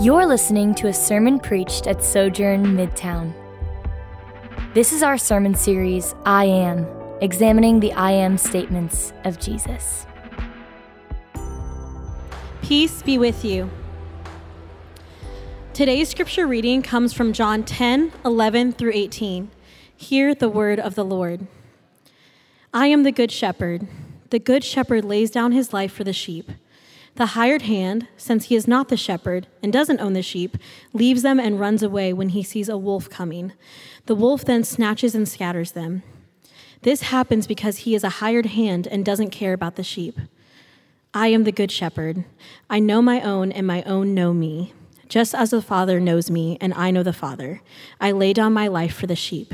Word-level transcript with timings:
You're 0.00 0.24
listening 0.24 0.74
to 0.76 0.86
a 0.86 0.94
sermon 0.94 1.38
preached 1.38 1.86
at 1.86 2.02
Sojourn 2.02 2.64
Midtown. 2.64 3.34
This 4.72 4.94
is 4.94 5.02
our 5.02 5.18
sermon 5.18 5.54
series, 5.54 6.14
I 6.24 6.46
Am, 6.46 6.86
examining 7.20 7.80
the 7.80 7.92
I 7.92 8.12
Am 8.12 8.38
statements 8.38 9.12
of 9.24 9.38
Jesus. 9.38 10.06
Peace 12.62 13.02
be 13.02 13.18
with 13.18 13.44
you. 13.44 13.68
Today's 15.74 16.08
scripture 16.08 16.46
reading 16.46 16.80
comes 16.80 17.12
from 17.12 17.34
John 17.34 17.62
10 17.62 18.10
11 18.24 18.72
through 18.72 18.92
18. 18.94 19.50
Hear 19.94 20.34
the 20.34 20.48
word 20.48 20.80
of 20.80 20.94
the 20.94 21.04
Lord. 21.04 21.46
I 22.72 22.86
am 22.86 23.02
the 23.02 23.12
good 23.12 23.30
shepherd. 23.30 23.86
The 24.30 24.38
good 24.38 24.64
shepherd 24.64 25.04
lays 25.04 25.30
down 25.30 25.52
his 25.52 25.74
life 25.74 25.92
for 25.92 26.04
the 26.04 26.14
sheep. 26.14 26.50
The 27.16 27.26
hired 27.26 27.62
hand, 27.62 28.08
since 28.16 28.46
he 28.46 28.56
is 28.56 28.68
not 28.68 28.88
the 28.88 28.96
shepherd 28.96 29.46
and 29.62 29.72
doesn't 29.72 30.00
own 30.00 30.14
the 30.14 30.22
sheep, 30.22 30.56
leaves 30.92 31.22
them 31.22 31.38
and 31.38 31.60
runs 31.60 31.82
away 31.82 32.12
when 32.12 32.30
he 32.30 32.42
sees 32.42 32.68
a 32.68 32.78
wolf 32.78 33.10
coming. 33.10 33.52
The 34.06 34.14
wolf 34.14 34.44
then 34.44 34.64
snatches 34.64 35.14
and 35.14 35.28
scatters 35.28 35.72
them. 35.72 36.02
This 36.82 37.02
happens 37.02 37.46
because 37.46 37.78
he 37.78 37.94
is 37.94 38.04
a 38.04 38.08
hired 38.08 38.46
hand 38.46 38.86
and 38.86 39.04
doesn't 39.04 39.30
care 39.30 39.52
about 39.52 39.76
the 39.76 39.82
sheep. 39.82 40.18
I 41.12 41.28
am 41.28 41.44
the 41.44 41.52
good 41.52 41.70
shepherd. 41.70 42.24
I 42.70 42.78
know 42.78 43.02
my 43.02 43.20
own, 43.20 43.52
and 43.52 43.66
my 43.66 43.82
own 43.82 44.14
know 44.14 44.32
me. 44.32 44.72
Just 45.08 45.34
as 45.34 45.50
the 45.50 45.60
Father 45.60 45.98
knows 45.98 46.30
me, 46.30 46.56
and 46.60 46.72
I 46.74 46.92
know 46.92 47.02
the 47.02 47.12
Father, 47.12 47.60
I 48.00 48.12
lay 48.12 48.32
down 48.32 48.52
my 48.52 48.68
life 48.68 48.94
for 48.94 49.08
the 49.08 49.16
sheep. 49.16 49.52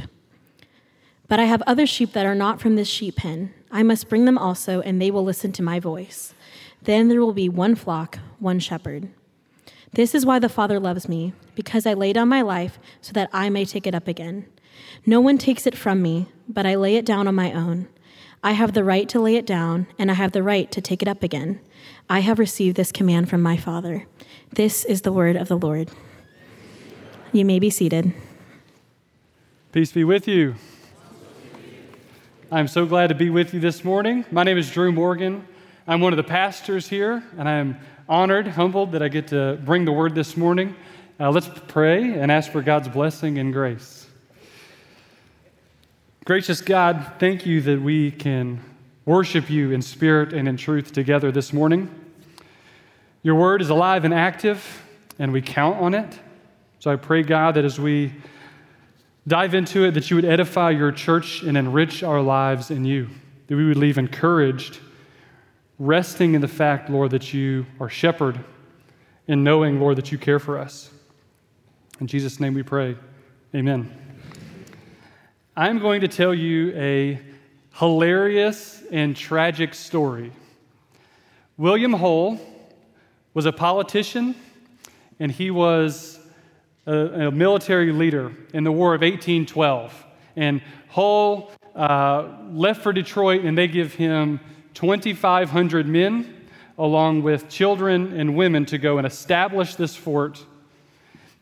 But 1.29 1.41
I 1.41 1.45
have 1.45 1.63
other 1.67 1.87
sheep 1.87 2.13
that 2.13 2.27
are 2.27 2.35
not 2.35 2.61
from 2.61 2.77
this 2.77 2.89
sheep 2.89 3.17
pen. 3.17 3.55
I 3.73 3.83
must 3.83 4.09
bring 4.09 4.27
them 4.27 4.39
also, 4.39 4.81
and 4.83 5.01
they 5.01 5.11
will 5.11 5.25
listen 5.25 5.51
to 5.53 5.63
my 5.63 5.81
voice. 5.81 6.35
Then 6.87 7.09
there 7.09 7.21
will 7.21 7.33
be 7.33 7.49
one 7.49 7.75
flock, 7.75 8.21
one 8.39 8.61
shepherd. 8.61 9.09
This 9.93 10.15
is 10.15 10.25
why 10.25 10.39
the 10.39 10.49
Father 10.49 10.79
loves 10.79 11.09
me, 11.09 11.33
because 11.57 11.85
I 11.85 11.95
lay 11.95 12.13
down 12.13 12.29
my 12.29 12.43
life 12.43 12.79
so 13.01 13.13
that 13.13 13.29
I 13.33 13.51
may 13.51 13.65
take 13.65 13.89
it 13.89 13.95
up 13.95 14.07
again. 14.07 14.47
No 15.05 15.21
one 15.21 15.37
takes 15.37 15.67
it 15.67 15.77
from 15.77 16.01
me, 16.01 16.29
but 16.49 16.65
I 16.65 16.77
lay 16.77 16.95
it 16.95 17.05
down 17.05 17.27
on 17.27 17.35
my 17.35 17.53
own. 17.53 17.89
I 18.41 18.53
have 18.53 18.73
the 18.73 18.85
right 18.85 19.09
to 19.09 19.21
lay 19.21 19.35
it 19.35 19.47
down, 19.47 19.89
and 19.99 20.13
I 20.13 20.15
have 20.15 20.31
the 20.31 20.45
right 20.45 20.71
to 20.71 20.81
take 20.81 21.03
it 21.03 21.09
up 21.09 21.25
again. 21.25 21.59
I 22.09 22.21
have 22.21 22.39
received 22.39 22.77
this 22.77 22.93
command 22.93 23.29
from 23.29 23.43
my 23.43 23.57
Father. 23.57 24.07
This 24.53 24.85
is 24.85 25.03
the 25.03 25.13
word 25.13 25.35
of 25.35 25.49
the 25.49 25.59
Lord. 25.59 25.91
You 27.33 27.45
may 27.45 27.59
be 27.59 27.69
seated. 27.69 28.13
Peace 29.73 29.91
be 29.91 30.05
with 30.05 30.29
you. 30.29 30.55
I'm 32.53 32.69
so 32.69 32.87
glad 32.87 33.09
to 33.09 33.17
be 33.17 33.29
with 33.29 33.53
you 33.53 33.59
this 33.59 33.83
morning. 33.83 34.25
My 34.31 34.45
name 34.45 34.57
is 34.57 34.71
Drew 34.71 34.93
Morgan. 34.93 35.49
I'm 35.89 36.01
one 36.01 36.13
of 36.13 36.17
the 36.17 36.25
pastors 36.25 36.89
here, 36.89 37.23
and 37.39 37.49
I'm 37.49 37.79
honored, 38.09 38.49
humbled 38.49 38.91
that 38.91 39.05
I 39.05 39.09
get 39.09 39.29
to 39.29 39.57
bring 39.65 39.85
the 39.85 39.93
word 39.93 40.17
this 40.17 40.37
morning. 40.37 40.75
Uh, 41.21 41.31
let's 41.31 41.49
pray 41.69 42.19
and 42.19 42.33
ask 42.33 42.51
for 42.51 42.61
God's 42.61 42.89
blessing 42.89 43.39
and 43.39 43.53
grace. 43.53 44.09
Gracious 46.25 46.61
God, 46.61 47.13
thank 47.21 47.47
you 47.47 47.61
that 47.61 47.81
we 47.81 48.11
can 48.11 48.59
worship 49.05 49.49
you 49.49 49.71
in 49.71 49.81
spirit 49.81 50.33
and 50.33 50.49
in 50.49 50.57
truth 50.57 50.91
together 50.91 51.31
this 51.31 51.53
morning. 51.53 51.89
Your 53.23 53.37
word 53.37 53.63
is 53.63 53.71
alive 53.71 54.05
and 54.05 54.13
active, 54.13 54.83
and 55.21 55.33
we 55.33 55.41
count 55.41 55.79
on 55.79 55.95
it. 55.95 56.19
So 56.81 56.91
I 56.91 56.97
pray, 56.97 57.23
God, 57.23 57.55
that 57.55 57.65
as 57.65 57.79
we 57.79 58.13
dive 59.29 59.55
into 59.55 59.85
it, 59.85 59.93
that 59.93 60.11
you 60.11 60.17
would 60.17 60.25
edify 60.25 60.71
your 60.71 60.91
church 60.91 61.45
and 61.45 61.57
enrich 61.57 62.03
our 62.03 62.21
lives 62.21 62.73
in 62.73 62.85
you, 62.85 63.09
that 63.47 63.55
we 63.55 63.67
would 63.67 63.77
leave 63.77 63.99
encouraged 63.99 64.81
resting 65.79 66.35
in 66.35 66.41
the 66.41 66.49
fact, 66.49 66.89
Lord, 66.89 67.11
that 67.11 67.35
you 67.35 67.67
are 67.81 67.89
shepherd 67.89 68.43
and 69.29 69.45
knowing, 69.45 69.81
Lord, 69.81 69.97
that 69.99 70.11
you 70.13 70.19
care 70.19 70.39
for 70.39 70.59
us. 70.59 70.91
In 72.01 72.07
Jesus' 72.07 72.41
name 72.41 72.55
we 72.55 72.63
pray. 72.63 72.97
Amen. 73.55 73.91
I'm 75.57 75.79
going 75.79 76.03
to 76.03 76.09
tell 76.09 76.35
you 76.35 76.75
a 76.77 77.21
hilarious 77.75 78.83
and 78.91 79.17
tragic 79.17 79.75
story. 79.75 80.33
William 81.57 81.95
Hull 81.95 82.39
was 83.35 83.47
a 83.47 83.53
politician 83.53 84.35
and 85.19 85.33
he 85.33 85.51
was 85.51 86.19
a, 86.87 87.27
a 87.27 87.31
military 87.31 87.93
leader 87.93 88.35
in 88.53 88.65
the 88.65 88.73
War 88.73 88.95
of 88.95 89.01
1812. 89.01 90.05
And 90.37 90.61
Hull 90.89 91.51
uh, 91.75 92.29
left 92.51 92.83
for 92.83 92.93
Detroit 92.93 93.45
and 93.45 93.57
they 93.57 93.69
give 93.69 93.95
him 93.95 94.41
2,500 94.77 95.89
men, 95.89 96.49
along 96.77 97.23
with 97.23 97.49
children 97.49 98.13
and 98.13 98.37
women, 98.37 98.67
to 98.67 98.77
go 98.77 98.99
and 98.99 99.07
establish 99.07 99.75
this 99.75 99.97
fort 99.97 100.45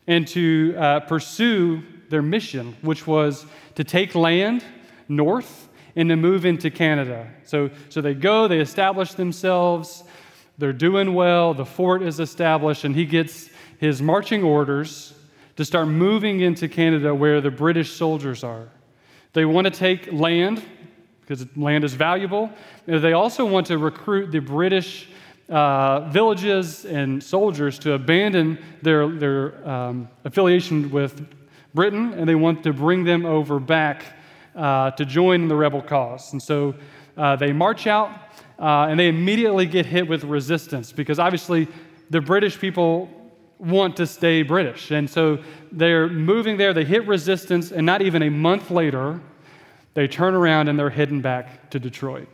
and 0.07 0.25
to 0.25 0.73
uh, 0.77 1.01
pursue 1.01 1.83
their 2.07 2.21
mission, 2.21 2.77
which 2.81 3.05
was 3.05 3.45
to 3.75 3.83
take 3.83 4.15
land 4.15 4.63
north 5.09 5.67
and 5.97 6.07
to 6.07 6.15
move 6.15 6.45
into 6.45 6.71
Canada. 6.71 7.29
So, 7.43 7.71
so 7.89 7.99
they 7.99 8.13
go, 8.13 8.47
they 8.47 8.61
establish 8.61 9.15
themselves, 9.15 10.05
they're 10.57 10.71
doing 10.71 11.13
well, 11.13 11.53
the 11.53 11.65
fort 11.65 12.03
is 12.03 12.21
established, 12.21 12.85
and 12.85 12.95
he 12.95 13.03
gets 13.03 13.49
his 13.79 14.01
marching 14.01 14.43
orders 14.43 15.13
to 15.57 15.65
start 15.65 15.89
moving 15.89 16.39
into 16.39 16.69
Canada 16.69 17.13
where 17.13 17.41
the 17.41 17.51
British 17.51 17.91
soldiers 17.91 18.45
are. 18.45 18.69
They 19.33 19.43
want 19.43 19.65
to 19.65 19.71
take 19.71 20.13
land 20.13 20.63
because 21.25 21.45
land 21.57 21.83
is 21.83 21.93
valuable. 21.93 22.49
They 22.85 23.13
also 23.13 23.45
want 23.45 23.67
to 23.67 23.77
recruit 23.77 24.31
the 24.31 24.39
British 24.39 25.09
uh, 25.49 26.09
villages 26.09 26.85
and 26.85 27.23
soldiers 27.23 27.79
to 27.79 27.93
abandon 27.93 28.57
their, 28.81 29.07
their 29.07 29.67
um, 29.67 30.07
affiliation 30.23 30.91
with 30.91 31.25
Britain, 31.73 32.13
and 32.13 32.27
they 32.29 32.35
want 32.35 32.63
to 32.63 32.73
bring 32.73 33.03
them 33.03 33.25
over 33.25 33.59
back 33.59 34.05
uh, 34.55 34.91
to 34.91 35.05
join 35.05 35.47
the 35.47 35.55
rebel 35.55 35.81
cause. 35.81 36.31
And 36.31 36.41
so 36.41 36.75
uh, 37.17 37.35
they 37.35 37.51
march 37.51 37.87
out, 37.87 38.09
uh, 38.59 38.87
and 38.89 38.99
they 38.99 39.09
immediately 39.09 39.65
get 39.65 39.85
hit 39.85 40.07
with 40.07 40.23
resistance 40.23 40.91
because 40.91 41.19
obviously 41.19 41.67
the 42.09 42.21
British 42.21 42.59
people 42.59 43.09
want 43.57 43.97
to 43.97 44.05
stay 44.05 44.41
British. 44.43 44.91
And 44.91 45.09
so 45.09 45.39
they're 45.71 46.07
moving 46.07 46.57
there, 46.57 46.73
they 46.73 46.85
hit 46.85 47.07
resistance, 47.07 47.71
and 47.71 47.85
not 47.85 48.01
even 48.01 48.21
a 48.23 48.29
month 48.29 48.69
later, 48.69 49.19
they 49.95 50.07
turn 50.07 50.35
around 50.35 50.67
and 50.67 50.77
they're 50.77 50.91
heading 50.91 51.21
back 51.21 51.71
to 51.71 51.79
Detroit. 51.79 52.29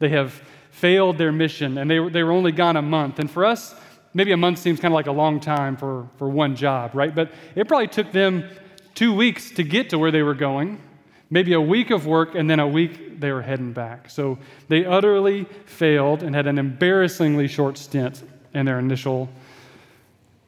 They 0.00 0.08
have 0.08 0.42
failed 0.70 1.18
their 1.18 1.30
mission 1.30 1.78
and 1.78 1.88
they, 1.88 2.08
they 2.08 2.22
were 2.24 2.32
only 2.32 2.52
gone 2.52 2.76
a 2.76 2.82
month. 2.82 3.18
And 3.18 3.30
for 3.30 3.44
us, 3.44 3.74
maybe 4.14 4.32
a 4.32 4.36
month 4.36 4.58
seems 4.58 4.80
kind 4.80 4.92
of 4.92 4.96
like 4.96 5.06
a 5.06 5.12
long 5.12 5.40
time 5.40 5.76
for, 5.76 6.08
for 6.16 6.28
one 6.28 6.56
job, 6.56 6.94
right? 6.94 7.14
But 7.14 7.32
it 7.54 7.68
probably 7.68 7.88
took 7.88 8.10
them 8.12 8.48
two 8.94 9.14
weeks 9.14 9.50
to 9.52 9.62
get 9.62 9.90
to 9.90 9.98
where 9.98 10.10
they 10.10 10.22
were 10.22 10.34
going, 10.34 10.80
maybe 11.28 11.52
a 11.52 11.60
week 11.60 11.90
of 11.90 12.06
work, 12.06 12.34
and 12.34 12.48
then 12.48 12.60
a 12.60 12.66
week 12.66 13.20
they 13.20 13.30
were 13.30 13.42
heading 13.42 13.72
back. 13.72 14.10
So 14.10 14.38
they 14.68 14.84
utterly 14.84 15.44
failed 15.66 16.22
and 16.22 16.34
had 16.34 16.46
an 16.46 16.58
embarrassingly 16.58 17.46
short 17.46 17.78
stint 17.78 18.22
in 18.54 18.66
their 18.66 18.78
initial, 18.78 19.28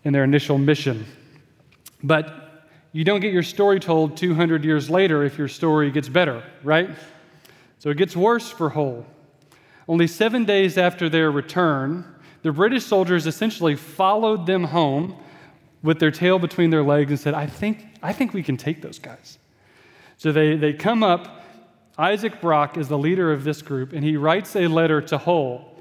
in 0.02 0.12
their 0.12 0.24
initial 0.24 0.58
mission. 0.58 1.06
But 2.02 2.51
you 2.92 3.04
don't 3.04 3.20
get 3.20 3.32
your 3.32 3.42
story 3.42 3.80
told 3.80 4.16
200 4.16 4.64
years 4.64 4.90
later 4.90 5.24
if 5.24 5.38
your 5.38 5.48
story 5.48 5.90
gets 5.90 6.08
better, 6.08 6.42
right? 6.62 6.90
So 7.78 7.88
it 7.90 7.96
gets 7.96 8.14
worse 8.14 8.50
for 8.50 8.68
Hull. 8.68 9.06
Only 9.88 10.06
seven 10.06 10.44
days 10.44 10.76
after 10.78 11.08
their 11.08 11.30
return, 11.30 12.04
the 12.42 12.52
British 12.52 12.84
soldiers 12.84 13.26
essentially 13.26 13.76
followed 13.76 14.46
them 14.46 14.64
home 14.64 15.16
with 15.82 15.98
their 15.98 16.10
tail 16.10 16.38
between 16.38 16.70
their 16.70 16.82
legs 16.82 17.10
and 17.10 17.18
said, 17.18 17.34
I 17.34 17.46
think, 17.46 17.84
I 18.02 18.12
think 18.12 18.34
we 18.34 18.42
can 18.42 18.56
take 18.56 18.82
those 18.82 18.98
guys. 18.98 19.38
So 20.18 20.30
they, 20.30 20.56
they 20.56 20.72
come 20.72 21.02
up. 21.02 21.44
Isaac 21.98 22.40
Brock 22.40 22.76
is 22.76 22.88
the 22.88 22.98
leader 22.98 23.32
of 23.32 23.42
this 23.42 23.62
group, 23.62 23.92
and 23.92 24.04
he 24.04 24.16
writes 24.16 24.54
a 24.54 24.66
letter 24.66 25.00
to 25.02 25.18
Hull. 25.18 25.76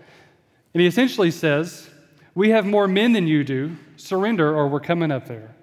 And 0.73 0.81
he 0.81 0.87
essentially 0.87 1.31
says, 1.31 1.89
We 2.33 2.49
have 2.49 2.65
more 2.65 2.87
men 2.87 3.13
than 3.13 3.27
you 3.27 3.43
do. 3.43 3.75
Surrender, 3.97 4.55
or 4.55 4.67
we're 4.67 4.79
coming 4.79 5.11
up 5.11 5.27
there. 5.27 5.53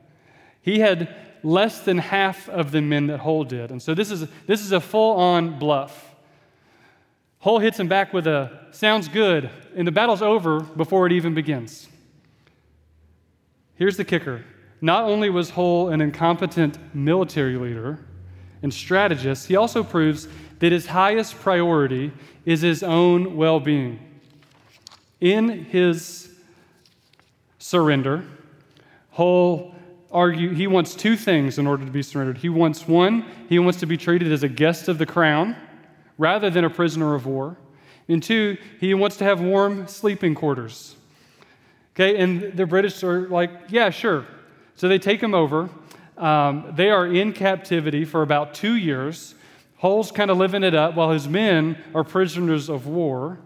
He 0.62 0.78
had 0.78 1.14
less 1.42 1.80
than 1.80 1.98
half 1.98 2.48
of 2.48 2.70
the 2.70 2.80
men 2.80 3.06
that 3.08 3.20
Hull 3.20 3.44
did. 3.44 3.70
And 3.70 3.82
so 3.82 3.94
this 3.94 4.10
is, 4.10 4.26
this 4.46 4.60
is 4.60 4.72
a 4.72 4.80
full 4.80 5.16
on 5.16 5.58
bluff. 5.58 6.14
Hull 7.40 7.58
hits 7.58 7.78
him 7.78 7.88
back 7.88 8.12
with 8.12 8.26
a 8.26 8.66
sounds 8.72 9.08
good, 9.08 9.48
and 9.76 9.86
the 9.86 9.92
battle's 9.92 10.22
over 10.22 10.60
before 10.60 11.06
it 11.06 11.12
even 11.12 11.34
begins. 11.34 11.88
Here's 13.74 13.96
the 13.96 14.04
kicker 14.04 14.44
not 14.80 15.04
only 15.04 15.30
was 15.30 15.50
Hull 15.50 15.88
an 15.88 16.00
incompetent 16.00 16.78
military 16.94 17.56
leader 17.56 17.98
and 18.62 18.72
strategist, 18.72 19.48
he 19.48 19.56
also 19.56 19.82
proves 19.82 20.28
that 20.58 20.72
his 20.72 20.86
highest 20.86 21.36
priority 21.36 22.12
is 22.44 22.60
his 22.60 22.82
own 22.82 23.36
well 23.36 23.60
being. 23.60 24.00
In 25.20 25.64
his 25.64 26.28
surrender, 27.58 28.24
Hull 29.10 29.74
argue 30.10 30.50
he 30.50 30.66
wants 30.66 30.94
two 30.94 31.16
things 31.16 31.58
in 31.58 31.66
order 31.66 31.84
to 31.84 31.90
be 31.90 32.02
surrendered. 32.02 32.38
He 32.38 32.48
wants 32.48 32.88
one, 32.88 33.24
he 33.48 33.58
wants 33.58 33.80
to 33.80 33.86
be 33.86 33.96
treated 33.96 34.32
as 34.32 34.42
a 34.42 34.48
guest 34.48 34.88
of 34.88 34.98
the 34.98 35.06
crown 35.06 35.56
rather 36.16 36.50
than 36.50 36.64
a 36.64 36.70
prisoner 36.70 37.14
of 37.14 37.26
war. 37.26 37.56
And 38.08 38.22
two, 38.22 38.56
he 38.80 38.94
wants 38.94 39.18
to 39.18 39.24
have 39.24 39.40
warm 39.40 39.86
sleeping 39.86 40.34
quarters. 40.34 40.96
Okay, 41.94 42.16
and 42.16 42.56
the 42.56 42.64
British 42.64 43.02
are 43.02 43.28
like, 43.28 43.50
yeah, 43.68 43.90
sure. 43.90 44.24
So 44.76 44.88
they 44.88 44.98
take 44.98 45.20
him 45.20 45.34
over. 45.34 45.68
Um, 46.16 46.72
they 46.74 46.90
are 46.90 47.06
in 47.06 47.32
captivity 47.32 48.04
for 48.04 48.22
about 48.22 48.54
two 48.54 48.74
years. 48.74 49.34
Hull's 49.78 50.10
kind 50.10 50.30
of 50.30 50.38
living 50.38 50.62
it 50.62 50.74
up 50.74 50.94
while 50.94 51.10
his 51.10 51.28
men 51.28 51.76
are 51.94 52.02
prisoners 52.02 52.68
of 52.68 52.86
war. 52.86 53.38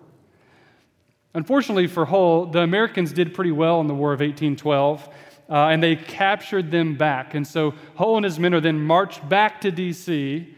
Unfortunately 1.34 1.86
for 1.86 2.04
Hull, 2.04 2.46
the 2.46 2.60
Americans 2.60 3.12
did 3.12 3.34
pretty 3.34 3.52
well 3.52 3.80
in 3.80 3.86
the 3.86 3.94
War 3.94 4.12
of 4.12 4.20
1812, 4.20 5.08
uh, 5.48 5.68
and 5.68 5.82
they 5.82 5.96
captured 5.96 6.70
them 6.70 6.96
back. 6.96 7.34
And 7.34 7.46
so 7.46 7.74
Hull 7.96 8.16
and 8.16 8.24
his 8.24 8.38
men 8.38 8.54
are 8.54 8.60
then 8.60 8.80
marched 8.80 9.28
back 9.28 9.60
to 9.62 9.70
D.C. 9.70 10.54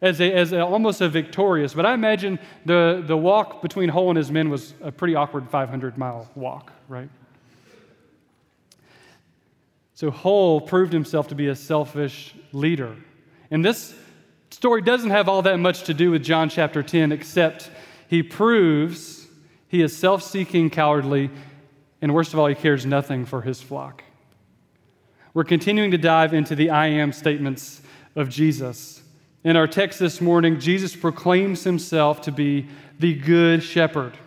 as, 0.00 0.20
a, 0.20 0.32
as 0.32 0.52
a, 0.52 0.64
almost 0.64 1.00
a 1.00 1.08
victorious. 1.08 1.74
But 1.74 1.86
I 1.86 1.94
imagine 1.94 2.38
the, 2.64 3.02
the 3.06 3.16
walk 3.16 3.62
between 3.62 3.88
Hull 3.88 4.10
and 4.10 4.16
his 4.16 4.30
men 4.30 4.50
was 4.50 4.74
a 4.80 4.92
pretty 4.92 5.14
awkward 5.14 5.48
500 5.48 5.98
mile 5.98 6.28
walk, 6.34 6.72
right? 6.88 7.08
So 9.94 10.10
Hull 10.10 10.60
proved 10.60 10.92
himself 10.92 11.28
to 11.28 11.34
be 11.34 11.48
a 11.48 11.56
selfish 11.56 12.34
leader. 12.52 12.96
And 13.50 13.64
this 13.64 13.94
story 14.50 14.82
doesn't 14.82 15.10
have 15.10 15.28
all 15.28 15.42
that 15.42 15.58
much 15.58 15.84
to 15.84 15.94
do 15.94 16.12
with 16.12 16.22
John 16.22 16.48
chapter 16.48 16.82
10, 16.82 17.10
except 17.10 17.70
he 18.08 18.22
proves 18.22 19.26
he 19.68 19.82
is 19.82 19.96
self 19.96 20.22
seeking, 20.22 20.70
cowardly, 20.70 21.30
and 22.00 22.14
worst 22.14 22.32
of 22.32 22.38
all, 22.38 22.46
he 22.46 22.54
cares 22.54 22.86
nothing 22.86 23.26
for 23.26 23.42
his 23.42 23.60
flock. 23.60 24.02
We're 25.38 25.44
continuing 25.44 25.92
to 25.92 25.98
dive 25.98 26.34
into 26.34 26.56
the 26.56 26.70
I 26.70 26.88
am 26.88 27.12
statements 27.12 27.80
of 28.16 28.28
Jesus. 28.28 29.04
In 29.44 29.54
our 29.54 29.68
text 29.68 30.00
this 30.00 30.20
morning, 30.20 30.58
Jesus 30.58 30.96
proclaims 30.96 31.62
himself 31.62 32.20
to 32.22 32.32
be 32.32 32.66
the 32.98 33.14
Good 33.14 33.62
Shepherd. 33.62 34.18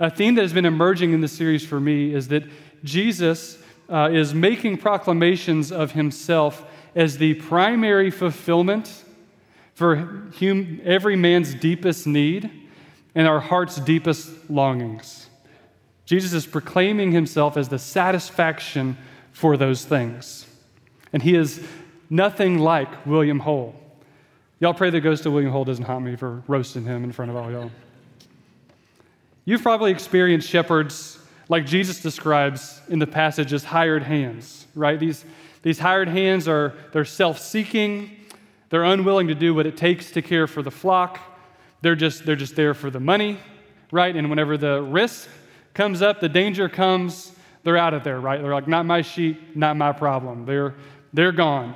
A 0.00 0.08
theme 0.08 0.34
that 0.36 0.40
has 0.40 0.54
been 0.54 0.64
emerging 0.64 1.12
in 1.12 1.20
the 1.20 1.28
series 1.28 1.66
for 1.66 1.78
me 1.78 2.14
is 2.14 2.28
that 2.28 2.44
Jesus 2.82 3.58
uh, 3.90 4.08
is 4.10 4.32
making 4.32 4.78
proclamations 4.78 5.70
of 5.70 5.92
himself 5.92 6.64
as 6.94 7.18
the 7.18 7.34
primary 7.34 8.10
fulfillment 8.10 9.04
for 9.74 10.30
hum- 10.40 10.80
every 10.84 11.16
man's 11.16 11.54
deepest 11.54 12.06
need 12.06 12.50
and 13.14 13.28
our 13.28 13.40
heart's 13.40 13.76
deepest 13.76 14.48
longings. 14.48 15.28
Jesus 16.06 16.32
is 16.32 16.46
proclaiming 16.46 17.12
himself 17.12 17.58
as 17.58 17.68
the 17.68 17.78
satisfaction 17.78 18.96
for 19.34 19.58
those 19.58 19.84
things. 19.84 20.46
And 21.12 21.22
he 21.22 21.34
is 21.34 21.60
nothing 22.08 22.58
like 22.58 23.04
William 23.04 23.40
Hull. 23.40 23.74
Y'all 24.60 24.72
pray 24.72 24.88
the 24.88 25.00
ghost 25.00 25.26
of 25.26 25.34
William 25.34 25.52
Hull 25.52 25.64
doesn't 25.64 25.84
haunt 25.84 26.04
me 26.04 26.16
for 26.16 26.42
roasting 26.46 26.84
him 26.84 27.04
in 27.04 27.12
front 27.12 27.30
of 27.30 27.36
all 27.36 27.50
y'all. 27.50 27.70
You've 29.44 29.62
probably 29.62 29.90
experienced 29.90 30.48
shepherds 30.48 31.18
like 31.50 31.66
Jesus 31.66 32.00
describes 32.00 32.80
in 32.88 32.98
the 32.98 33.06
passage 33.06 33.52
as 33.52 33.64
hired 33.64 34.02
hands, 34.04 34.66
right? 34.74 34.98
These, 34.98 35.24
these 35.62 35.78
hired 35.78 36.08
hands 36.08 36.48
are 36.48 36.72
they're 36.92 37.04
self-seeking, 37.04 38.16
they're 38.70 38.84
unwilling 38.84 39.26
to 39.28 39.34
do 39.34 39.52
what 39.52 39.66
it 39.66 39.76
takes 39.76 40.10
to 40.12 40.22
care 40.22 40.46
for 40.46 40.62
the 40.62 40.70
flock. 40.70 41.20
They're 41.82 41.96
just, 41.96 42.24
they're 42.24 42.36
just 42.36 42.56
there 42.56 42.72
for 42.72 42.88
the 42.88 43.00
money, 43.00 43.38
right? 43.90 44.14
And 44.16 44.30
whenever 44.30 44.56
the 44.56 44.80
risk 44.80 45.28
comes 45.74 46.00
up, 46.00 46.20
the 46.20 46.28
danger 46.30 46.68
comes, 46.68 47.32
they're 47.64 47.78
out 47.78 47.94
of 47.94 48.04
there, 48.04 48.20
right? 48.20 48.40
They're 48.40 48.54
like, 48.54 48.68
not 48.68 48.86
my 48.86 49.02
sheep, 49.02 49.56
not 49.56 49.76
my 49.76 49.92
problem. 49.92 50.44
They're, 50.46 50.74
they're 51.12 51.32
gone. 51.32 51.74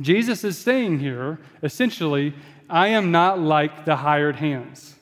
Jesus 0.00 0.44
is 0.44 0.58
saying 0.58 0.98
here, 0.98 1.38
essentially, 1.62 2.34
I 2.68 2.88
am 2.88 3.10
not 3.10 3.38
like 3.38 3.84
the 3.84 3.96
hired 3.96 4.36
hands. 4.36 4.96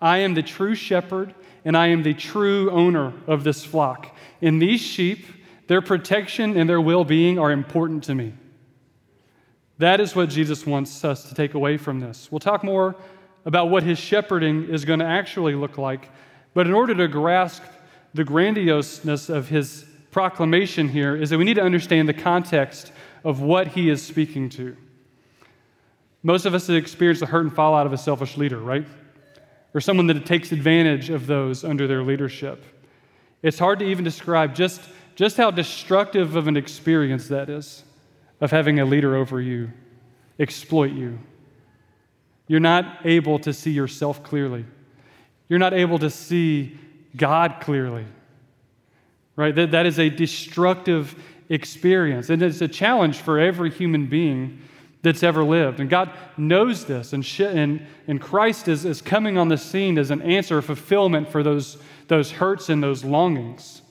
I 0.00 0.18
am 0.18 0.34
the 0.34 0.42
true 0.42 0.74
shepherd, 0.74 1.34
and 1.64 1.76
I 1.76 1.88
am 1.88 2.02
the 2.02 2.14
true 2.14 2.70
owner 2.70 3.12
of 3.26 3.42
this 3.42 3.64
flock. 3.64 4.14
And 4.40 4.60
these 4.60 4.80
sheep, 4.80 5.26
their 5.66 5.82
protection 5.82 6.56
and 6.56 6.68
their 6.68 6.80
well 6.80 7.04
being 7.04 7.38
are 7.38 7.50
important 7.50 8.04
to 8.04 8.14
me. 8.14 8.34
That 9.78 10.00
is 10.00 10.14
what 10.14 10.28
Jesus 10.28 10.66
wants 10.66 11.04
us 11.04 11.28
to 11.28 11.34
take 11.34 11.54
away 11.54 11.78
from 11.78 12.00
this. 12.00 12.30
We'll 12.30 12.38
talk 12.38 12.62
more 12.62 12.96
about 13.46 13.70
what 13.70 13.82
his 13.82 13.98
shepherding 13.98 14.68
is 14.68 14.84
going 14.84 15.00
to 15.00 15.06
actually 15.06 15.54
look 15.54 15.78
like, 15.78 16.10
but 16.52 16.66
in 16.66 16.74
order 16.74 16.94
to 16.94 17.08
grasp 17.08 17.62
the 18.14 18.24
grandioseness 18.24 19.28
of 19.28 19.48
his 19.48 19.84
proclamation 20.10 20.88
here, 20.88 21.14
is 21.14 21.30
that 21.30 21.38
we 21.38 21.44
need 21.44 21.54
to 21.54 21.62
understand 21.62 22.08
the 22.08 22.14
context 22.14 22.92
of 23.24 23.40
what 23.40 23.68
he 23.68 23.88
is 23.88 24.02
speaking 24.02 24.48
to. 24.50 24.76
Most 26.22 26.44
of 26.44 26.54
us 26.54 26.66
have 26.66 26.76
experienced 26.76 27.20
the 27.20 27.26
hurt 27.26 27.42
and 27.42 27.54
fallout 27.54 27.86
of 27.86 27.92
a 27.92 27.98
selfish 27.98 28.36
leader, 28.36 28.58
right? 28.58 28.84
Or 29.72 29.80
someone 29.80 30.06
that 30.08 30.26
takes 30.26 30.52
advantage 30.52 31.10
of 31.10 31.26
those 31.26 31.64
under 31.64 31.86
their 31.86 32.02
leadership. 32.02 32.64
It's 33.42 33.58
hard 33.58 33.78
to 33.78 33.86
even 33.86 34.04
describe 34.04 34.54
just, 34.54 34.82
just 35.14 35.36
how 35.36 35.50
destructive 35.50 36.36
of 36.36 36.46
an 36.48 36.56
experience 36.56 37.28
that 37.28 37.48
is 37.48 37.84
of 38.40 38.50
having 38.50 38.80
a 38.80 38.84
leader 38.84 39.16
over 39.16 39.40
you 39.40 39.70
exploit 40.38 40.92
you. 40.92 41.18
You're 42.48 42.60
not 42.60 43.04
able 43.04 43.38
to 43.40 43.52
see 43.52 43.70
yourself 43.70 44.24
clearly. 44.24 44.64
You're 45.48 45.58
not 45.58 45.74
able 45.74 45.98
to 45.98 46.10
see 46.10 46.78
God 47.16 47.56
clearly. 47.60 48.06
Right? 49.36 49.54
That, 49.54 49.70
that 49.72 49.86
is 49.86 49.98
a 49.98 50.08
destructive 50.08 51.14
experience. 51.48 52.30
And 52.30 52.42
it's 52.42 52.60
a 52.60 52.68
challenge 52.68 53.18
for 53.18 53.38
every 53.38 53.70
human 53.70 54.06
being 54.06 54.60
that's 55.02 55.22
ever 55.22 55.42
lived. 55.42 55.80
And 55.80 55.88
God 55.88 56.10
knows 56.36 56.84
this. 56.84 57.12
And, 57.12 57.24
sh- 57.24 57.40
and, 57.40 57.86
and 58.06 58.20
Christ 58.20 58.68
is, 58.68 58.84
is 58.84 59.00
coming 59.00 59.38
on 59.38 59.48
the 59.48 59.56
scene 59.56 59.98
as 59.98 60.10
an 60.10 60.22
answer, 60.22 60.60
fulfillment 60.60 61.28
for 61.28 61.42
those, 61.42 61.78
those 62.08 62.32
hurts 62.32 62.68
and 62.68 62.82
those 62.82 63.02
longings. 63.04 63.82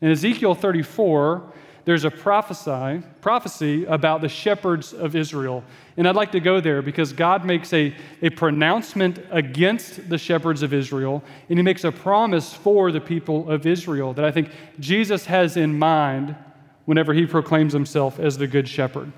In 0.00 0.10
Ezekiel 0.10 0.54
34, 0.54 1.52
there's 1.88 2.04
a 2.04 2.10
prophesy, 2.10 3.02
prophecy 3.22 3.86
about 3.86 4.20
the 4.20 4.28
shepherds 4.28 4.92
of 4.92 5.16
Israel. 5.16 5.64
And 5.96 6.06
I'd 6.06 6.16
like 6.16 6.32
to 6.32 6.40
go 6.40 6.60
there 6.60 6.82
because 6.82 7.14
God 7.14 7.46
makes 7.46 7.72
a, 7.72 7.96
a 8.20 8.28
pronouncement 8.28 9.18
against 9.30 10.06
the 10.10 10.18
shepherds 10.18 10.62
of 10.62 10.74
Israel, 10.74 11.24
and 11.48 11.58
he 11.58 11.62
makes 11.62 11.84
a 11.84 11.90
promise 11.90 12.52
for 12.52 12.92
the 12.92 13.00
people 13.00 13.50
of 13.50 13.66
Israel 13.66 14.12
that 14.12 14.24
I 14.26 14.30
think 14.30 14.50
Jesus 14.78 15.24
has 15.24 15.56
in 15.56 15.78
mind 15.78 16.36
whenever 16.84 17.14
he 17.14 17.24
proclaims 17.24 17.72
himself 17.72 18.20
as 18.20 18.36
the 18.36 18.46
good 18.46 18.68
shepherd. 18.68 19.10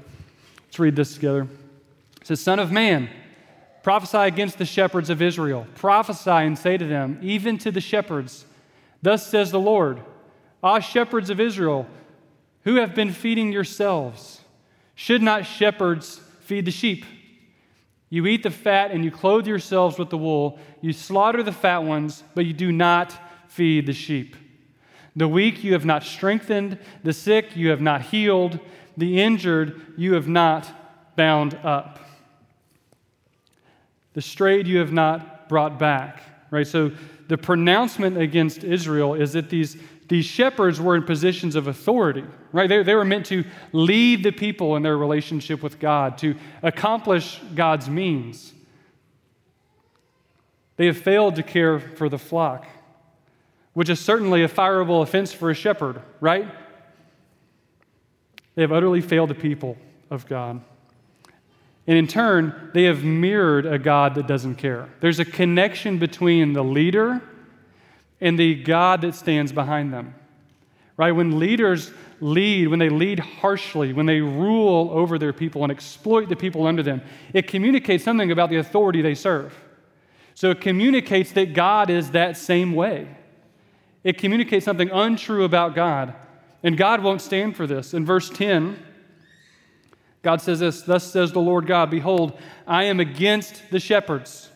Let's 0.66 0.78
read 0.78 0.94
this 0.94 1.14
together. 1.14 1.48
It 2.20 2.26
says, 2.28 2.40
Son 2.40 2.60
of 2.60 2.70
man, 2.70 3.10
prophesy 3.82 4.18
against 4.18 4.58
the 4.58 4.64
shepherds 4.64 5.10
of 5.10 5.20
Israel. 5.20 5.66
Prophesy 5.74 6.30
and 6.30 6.56
say 6.56 6.76
to 6.76 6.86
them, 6.86 7.18
even 7.20 7.58
to 7.58 7.72
the 7.72 7.80
shepherds, 7.80 8.44
Thus 9.02 9.26
says 9.26 9.50
the 9.50 9.58
Lord, 9.58 10.00
Ah, 10.62 10.78
shepherds 10.78 11.30
of 11.30 11.40
Israel, 11.40 11.88
who 12.70 12.76
have 12.76 12.94
been 12.94 13.10
feeding 13.10 13.50
yourselves? 13.50 14.42
Should 14.94 15.22
not 15.22 15.44
shepherds 15.44 16.20
feed 16.42 16.66
the 16.66 16.70
sheep? 16.70 17.04
You 18.10 18.28
eat 18.28 18.44
the 18.44 18.50
fat 18.52 18.92
and 18.92 19.04
you 19.04 19.10
clothe 19.10 19.48
yourselves 19.48 19.98
with 19.98 20.08
the 20.08 20.16
wool. 20.16 20.56
You 20.80 20.92
slaughter 20.92 21.42
the 21.42 21.50
fat 21.50 21.78
ones, 21.78 22.22
but 22.32 22.46
you 22.46 22.52
do 22.52 22.70
not 22.70 23.12
feed 23.48 23.86
the 23.86 23.92
sheep. 23.92 24.36
The 25.16 25.26
weak 25.26 25.64
you 25.64 25.72
have 25.72 25.84
not 25.84 26.04
strengthened, 26.04 26.78
the 27.02 27.12
sick 27.12 27.56
you 27.56 27.70
have 27.70 27.80
not 27.80 28.02
healed, 28.02 28.60
the 28.96 29.20
injured 29.20 29.80
you 29.96 30.14
have 30.14 30.28
not 30.28 31.16
bound 31.16 31.56
up. 31.64 31.98
The 34.12 34.22
strayed 34.22 34.68
you 34.68 34.78
have 34.78 34.92
not 34.92 35.48
brought 35.48 35.76
back. 35.76 36.22
Right? 36.52 36.68
So 36.68 36.92
the 37.26 37.36
pronouncement 37.36 38.16
against 38.16 38.62
Israel 38.62 39.14
is 39.14 39.32
that 39.32 39.50
these 39.50 39.76
these 40.10 40.24
shepherds 40.24 40.80
were 40.80 40.96
in 40.96 41.04
positions 41.04 41.54
of 41.54 41.68
authority, 41.68 42.24
right? 42.50 42.68
They, 42.68 42.82
they 42.82 42.96
were 42.96 43.04
meant 43.04 43.26
to 43.26 43.44
lead 43.72 44.24
the 44.24 44.32
people 44.32 44.74
in 44.74 44.82
their 44.82 44.98
relationship 44.98 45.62
with 45.62 45.78
God, 45.78 46.18
to 46.18 46.34
accomplish 46.64 47.40
God's 47.54 47.88
means. 47.88 48.52
They 50.76 50.86
have 50.86 50.98
failed 50.98 51.36
to 51.36 51.44
care 51.44 51.78
for 51.78 52.08
the 52.08 52.18
flock, 52.18 52.66
which 53.72 53.88
is 53.88 54.00
certainly 54.00 54.42
a 54.42 54.48
fireable 54.48 55.00
offense 55.00 55.32
for 55.32 55.48
a 55.48 55.54
shepherd, 55.54 56.02
right? 56.20 56.48
They 58.56 58.62
have 58.62 58.72
utterly 58.72 59.02
failed 59.02 59.30
the 59.30 59.36
people 59.36 59.78
of 60.10 60.26
God. 60.26 60.60
And 61.86 61.96
in 61.96 62.08
turn, 62.08 62.72
they 62.74 62.84
have 62.84 63.04
mirrored 63.04 63.64
a 63.64 63.78
God 63.78 64.16
that 64.16 64.26
doesn't 64.26 64.56
care. 64.56 64.88
There's 64.98 65.20
a 65.20 65.24
connection 65.24 65.98
between 65.98 66.52
the 66.52 66.64
leader 66.64 67.22
and 68.20 68.38
the 68.38 68.54
God 68.54 69.00
that 69.02 69.14
stands 69.14 69.52
behind 69.52 69.92
them. 69.92 70.14
Right? 70.96 71.12
When 71.12 71.38
leaders 71.38 71.92
lead, 72.20 72.68
when 72.68 72.78
they 72.78 72.90
lead 72.90 73.18
harshly, 73.18 73.92
when 73.92 74.06
they 74.06 74.20
rule 74.20 74.90
over 74.92 75.18
their 75.18 75.32
people 75.32 75.62
and 75.62 75.72
exploit 75.72 76.28
the 76.28 76.36
people 76.36 76.66
under 76.66 76.82
them, 76.82 77.00
it 77.32 77.48
communicates 77.48 78.04
something 78.04 78.30
about 78.30 78.50
the 78.50 78.56
authority 78.56 79.00
they 79.00 79.14
serve. 79.14 79.58
So 80.34 80.50
it 80.50 80.60
communicates 80.60 81.32
that 81.32 81.54
God 81.54 81.90
is 81.90 82.10
that 82.10 82.36
same 82.36 82.74
way. 82.74 83.08
It 84.04 84.18
communicates 84.18 84.64
something 84.64 84.90
untrue 84.90 85.44
about 85.44 85.74
God. 85.74 86.14
And 86.62 86.76
God 86.76 87.02
won't 87.02 87.22
stand 87.22 87.56
for 87.56 87.66
this. 87.66 87.94
In 87.94 88.04
verse 88.04 88.28
10, 88.28 88.78
God 90.22 90.40
says 90.40 90.60
this 90.60 90.82
Thus 90.82 91.10
says 91.10 91.32
the 91.32 91.40
Lord 91.40 91.66
God, 91.66 91.90
Behold, 91.90 92.38
I 92.66 92.84
am 92.84 93.00
against 93.00 93.70
the 93.70 93.80
shepherds. 93.80 94.50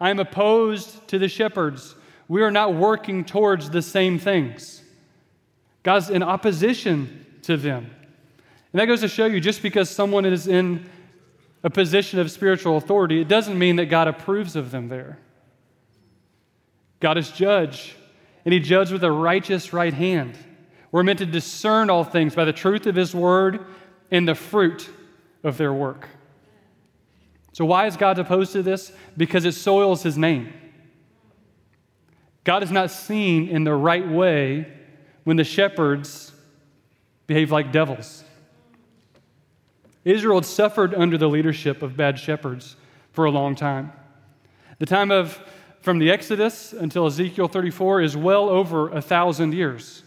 I 0.00 0.10
am 0.10 0.18
opposed 0.18 1.06
to 1.08 1.18
the 1.18 1.28
shepherds 1.28 1.94
we 2.32 2.40
are 2.40 2.50
not 2.50 2.72
working 2.72 3.26
towards 3.26 3.68
the 3.68 3.82
same 3.82 4.18
things. 4.18 4.82
God's 5.82 6.08
in 6.08 6.22
opposition 6.22 7.26
to 7.42 7.58
them. 7.58 7.90
And 8.72 8.80
that 8.80 8.86
goes 8.86 9.02
to 9.02 9.08
show 9.08 9.26
you 9.26 9.38
just 9.38 9.60
because 9.60 9.90
someone 9.90 10.24
is 10.24 10.48
in 10.48 10.88
a 11.62 11.68
position 11.68 12.18
of 12.18 12.30
spiritual 12.30 12.78
authority, 12.78 13.20
it 13.20 13.28
doesn't 13.28 13.58
mean 13.58 13.76
that 13.76 13.90
God 13.90 14.08
approves 14.08 14.56
of 14.56 14.70
them 14.70 14.88
there. 14.88 15.18
God 17.00 17.18
is 17.18 17.30
judge, 17.30 17.96
and 18.46 18.54
he 18.54 18.60
judges 18.60 18.94
with 18.94 19.04
a 19.04 19.12
righteous 19.12 19.74
right 19.74 19.92
hand. 19.92 20.38
We're 20.90 21.02
meant 21.02 21.18
to 21.18 21.26
discern 21.26 21.90
all 21.90 22.02
things 22.02 22.34
by 22.34 22.46
the 22.46 22.52
truth 22.54 22.86
of 22.86 22.94
his 22.94 23.14
word 23.14 23.62
and 24.10 24.26
the 24.26 24.34
fruit 24.34 24.88
of 25.44 25.58
their 25.58 25.74
work. 25.74 26.08
So, 27.52 27.66
why 27.66 27.88
is 27.88 27.98
God 27.98 28.18
opposed 28.18 28.52
to 28.52 28.62
this? 28.62 28.90
Because 29.18 29.44
it 29.44 29.52
soils 29.52 30.02
his 30.02 30.16
name. 30.16 30.54
God 32.44 32.62
is 32.62 32.70
not 32.70 32.90
seen 32.90 33.48
in 33.48 33.64
the 33.64 33.74
right 33.74 34.06
way 34.06 34.66
when 35.24 35.36
the 35.36 35.44
shepherds 35.44 36.32
behave 37.26 37.52
like 37.52 37.72
devils. 37.72 38.24
Israel 40.04 40.38
had 40.38 40.44
suffered 40.44 40.94
under 40.94 41.16
the 41.16 41.28
leadership 41.28 41.82
of 41.82 41.96
bad 41.96 42.18
shepherds 42.18 42.76
for 43.12 43.24
a 43.24 43.30
long 43.30 43.54
time. 43.54 43.92
The 44.78 44.86
time 44.86 45.10
of 45.10 45.40
from 45.80 45.98
the 45.98 46.10
Exodus 46.10 46.72
until 46.72 47.06
Ezekiel 47.06 47.48
34 47.48 48.02
is 48.02 48.16
well 48.16 48.48
over 48.48 48.88
a 48.90 49.02
thousand 49.02 49.52
years. 49.52 50.02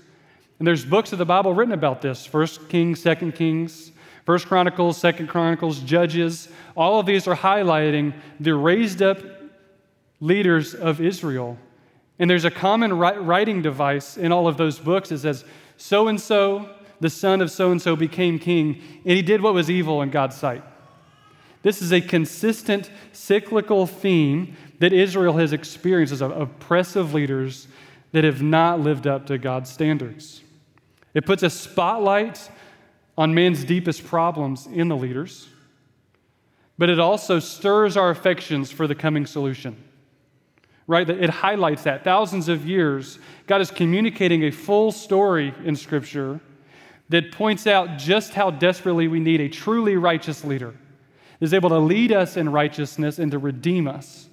And 0.58 0.68
there's 0.68 0.86
books 0.86 1.12
of 1.12 1.20
the 1.20 1.26
Bible 1.26 1.54
written 1.54 1.74
about 1.74 2.02
this 2.02 2.26
First 2.26 2.70
Kings, 2.70 3.02
Second 3.02 3.36
Kings, 3.36 3.92
First 4.26 4.48
Chronicles, 4.48 4.98
Second 4.98 5.28
Chronicles, 5.28 5.80
Judges. 5.80 6.48
All 6.76 7.00
of 7.00 7.06
these 7.06 7.28
are 7.28 7.36
highlighting 7.36 8.14
the 8.40 8.56
raised 8.56 9.02
up 9.02 9.20
leaders 10.22 10.74
of 10.74 11.02
Israel. 11.02 11.58
And 12.18 12.30
there's 12.30 12.46
a 12.46 12.52
common 12.52 12.94
writing 12.98 13.62
device 13.62 14.18
in 14.18 14.32
all 14.32 14.48
of 14.48 14.58
those 14.58 14.80
books. 14.80 15.12
It 15.12 15.20
says, 15.20 15.44
so 15.78 16.08
and 16.08 16.20
so 16.20 16.70
the 17.00 17.10
son 17.10 17.42
of 17.42 17.52
so 17.52 17.72
and 17.72 17.82
so 17.82 17.96
became 17.96 18.40
king, 18.40 18.82
and 19.06 19.16
he 19.18 19.22
did 19.22 19.42
what 19.42 19.54
was 19.54 19.70
evil 19.70 20.02
in 20.02 20.10
God's 20.10 20.38
sight. 20.38 20.64
This 21.62 21.82
is 21.82 21.92
a 21.92 22.00
consistent 22.00 22.90
cyclical 23.12 23.88
theme 23.88 24.56
that 24.80 24.94
Israel 24.94 25.34
has 25.38 25.52
experienced 25.52 26.14
as 26.14 26.22
oppressive 26.22 27.14
leaders 27.14 27.68
that 28.12 28.24
have 28.24 28.42
not 28.42 28.80
lived 28.80 29.08
up 29.08 29.26
to 29.28 29.38
God's 29.38 29.70
standards. 29.70 30.42
It 31.14 31.26
puts 31.26 31.44
a 31.44 31.50
spotlight 31.50 32.50
on 33.18 33.34
man's 33.34 33.64
deepest 33.64 34.06
problems 34.06 34.68
in 34.68 34.90
the 34.90 34.96
leaders, 34.96 35.50
but 36.78 36.90
it 36.90 37.00
also 37.00 37.40
stirs 37.40 37.98
our 37.98 38.10
affections 38.10 38.72
for 38.72 38.88
the 38.88 38.96
coming 38.96 39.26
solution. 39.26 39.85
Right? 40.88 41.10
It 41.10 41.30
highlights 41.30 41.84
that. 41.84 42.04
Thousands 42.04 42.48
of 42.48 42.68
years, 42.68 43.18
God 43.48 43.60
is 43.60 43.72
communicating 43.72 44.44
a 44.44 44.52
full 44.52 44.92
story 44.92 45.54
in 45.64 45.76
Scripture 45.76 46.40
that 47.10 47.32
points 47.32 47.66
out 47.66 47.98
just 47.98 48.34
how 48.34 48.52
desperately 48.52 49.08
we 49.08 49.20
need 49.20 49.42
a 49.42 49.50
truly 49.50 49.96
righteous 49.96 50.44
leader 50.44 50.76
is 51.40 51.54
able 51.54 51.70
to 51.70 51.80
lead 51.80 52.12
us 52.12 52.38
in 52.38 52.50
righteousness 52.50 53.20
and 53.20 53.32
to 53.32 53.38
redeem 53.38 53.88
us. 53.88 54.30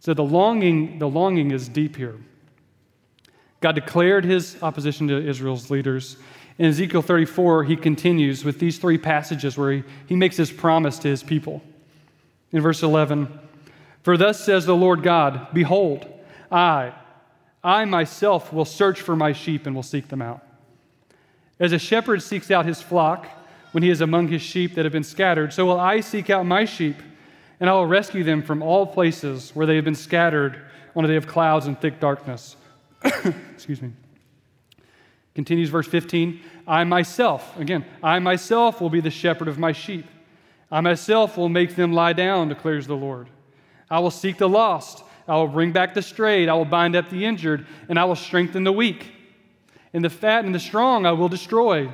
So 0.00 0.14
the 0.14 0.24
longing, 0.24 0.98
the 0.98 1.08
longing 1.08 1.50
is 1.50 1.68
deep 1.68 1.96
here. 1.96 2.18
God 3.60 3.74
declared 3.74 4.24
his 4.24 4.60
opposition 4.62 5.06
to 5.08 5.28
Israel's 5.28 5.70
leaders. 5.70 6.16
In 6.58 6.66
Ezekiel 6.66 7.02
34, 7.02 7.64
he 7.64 7.76
continues 7.76 8.44
with 8.44 8.58
these 8.58 8.78
three 8.78 8.98
passages 8.98 9.56
where 9.56 9.72
he, 9.72 9.84
he 10.06 10.16
makes 10.16 10.36
his 10.36 10.50
promise 10.50 10.98
to 11.00 11.08
his 11.08 11.22
people. 11.22 11.62
In 12.50 12.60
verse 12.60 12.82
11, 12.82 13.38
For 14.02 14.16
thus 14.16 14.44
says 14.44 14.66
the 14.66 14.76
Lord 14.76 15.02
God, 15.02 15.48
Behold, 15.52 16.06
I, 16.50 16.92
I 17.62 17.84
myself 17.84 18.52
will 18.52 18.64
search 18.64 19.00
for 19.00 19.14
my 19.14 19.32
sheep 19.32 19.66
and 19.66 19.74
will 19.74 19.82
seek 19.82 20.08
them 20.08 20.20
out. 20.20 20.42
As 21.60 21.72
a 21.72 21.78
shepherd 21.78 22.22
seeks 22.22 22.50
out 22.50 22.66
his 22.66 22.82
flock 22.82 23.28
when 23.70 23.82
he 23.82 23.90
is 23.90 24.00
among 24.00 24.28
his 24.28 24.42
sheep 24.42 24.74
that 24.74 24.84
have 24.84 24.92
been 24.92 25.04
scattered, 25.04 25.52
so 25.52 25.64
will 25.64 25.80
I 25.80 26.00
seek 26.00 26.28
out 26.28 26.44
my 26.44 26.64
sheep, 26.64 26.96
and 27.60 27.70
I 27.70 27.72
will 27.74 27.86
rescue 27.86 28.24
them 28.24 28.42
from 28.42 28.62
all 28.62 28.86
places 28.86 29.50
where 29.54 29.66
they 29.66 29.76
have 29.76 29.84
been 29.84 29.94
scattered 29.94 30.60
on 30.96 31.04
a 31.04 31.08
day 31.08 31.16
of 31.16 31.26
clouds 31.26 31.66
and 31.66 31.80
thick 31.80 32.00
darkness. 32.00 32.56
Excuse 33.54 33.80
me. 33.80 33.92
Continues 35.34 35.70
verse 35.70 35.86
15 35.86 36.40
I 36.66 36.84
myself, 36.84 37.58
again, 37.58 37.84
I 38.02 38.18
myself 38.18 38.80
will 38.80 38.90
be 38.90 39.00
the 39.00 39.10
shepherd 39.10 39.48
of 39.48 39.58
my 39.58 39.72
sheep. 39.72 40.06
I 40.70 40.80
myself 40.80 41.36
will 41.36 41.48
make 41.48 41.76
them 41.76 41.92
lie 41.92 42.12
down, 42.12 42.48
declares 42.48 42.86
the 42.86 42.96
Lord. 42.96 43.28
I 43.92 44.00
will 44.00 44.10
seek 44.10 44.38
the 44.38 44.48
lost. 44.48 45.04
I 45.28 45.36
will 45.36 45.46
bring 45.46 45.70
back 45.70 45.94
the 45.94 46.02
strayed. 46.02 46.48
I 46.48 46.54
will 46.54 46.64
bind 46.64 46.96
up 46.96 47.10
the 47.10 47.24
injured, 47.24 47.66
and 47.88 47.98
I 47.98 48.04
will 48.06 48.16
strengthen 48.16 48.64
the 48.64 48.72
weak 48.72 49.12
and 49.92 50.04
the 50.04 50.10
fat 50.10 50.44
and 50.44 50.54
the 50.54 50.60
strong 50.60 51.06
I 51.06 51.12
will 51.12 51.28
destroy. 51.28 51.90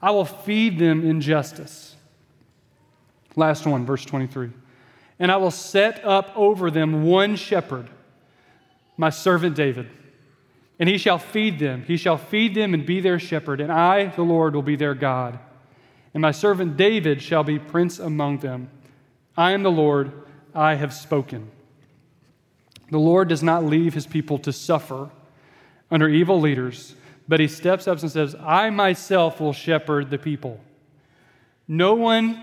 I 0.00 0.10
will 0.10 0.24
feed 0.24 0.78
them 0.78 1.08
in 1.08 1.20
justice. 1.20 1.96
Last 3.36 3.66
one, 3.66 3.86
verse 3.86 4.04
23. 4.04 4.50
And 5.18 5.32
I 5.32 5.36
will 5.36 5.50
set 5.50 6.04
up 6.04 6.32
over 6.36 6.70
them 6.70 7.04
one 7.04 7.36
shepherd, 7.36 7.88
my 8.96 9.10
servant 9.10 9.56
David. 9.56 9.88
And 10.78 10.88
he 10.88 10.98
shall 10.98 11.18
feed 11.18 11.58
them. 11.58 11.84
He 11.86 11.96
shall 11.96 12.18
feed 12.18 12.54
them 12.54 12.74
and 12.74 12.84
be 12.84 13.00
their 13.00 13.18
shepherd. 13.18 13.60
And 13.60 13.70
I, 13.70 14.06
the 14.06 14.22
Lord, 14.22 14.54
will 14.54 14.62
be 14.62 14.76
their 14.76 14.94
God. 14.94 15.38
And 16.12 16.20
my 16.20 16.32
servant 16.32 16.76
David 16.76 17.22
shall 17.22 17.44
be 17.44 17.58
prince 17.58 17.98
among 17.98 18.38
them. 18.38 18.68
I 19.36 19.52
am 19.52 19.62
the 19.62 19.70
Lord, 19.70 20.12
I 20.54 20.74
have 20.74 20.92
spoken. 20.92 21.50
The 22.90 22.98
Lord 22.98 23.28
does 23.28 23.42
not 23.42 23.64
leave 23.64 23.94
his 23.94 24.06
people 24.06 24.38
to 24.40 24.52
suffer 24.52 25.10
under 25.90 26.08
evil 26.08 26.40
leaders 26.40 26.94
but 27.28 27.40
he 27.40 27.48
steps 27.48 27.86
up 27.86 28.00
and 28.00 28.10
says, 28.10 28.34
I 28.40 28.70
myself 28.70 29.40
will 29.40 29.52
shepherd 29.52 30.10
the 30.10 30.18
people. 30.18 30.60
No 31.68 31.94
one, 31.94 32.42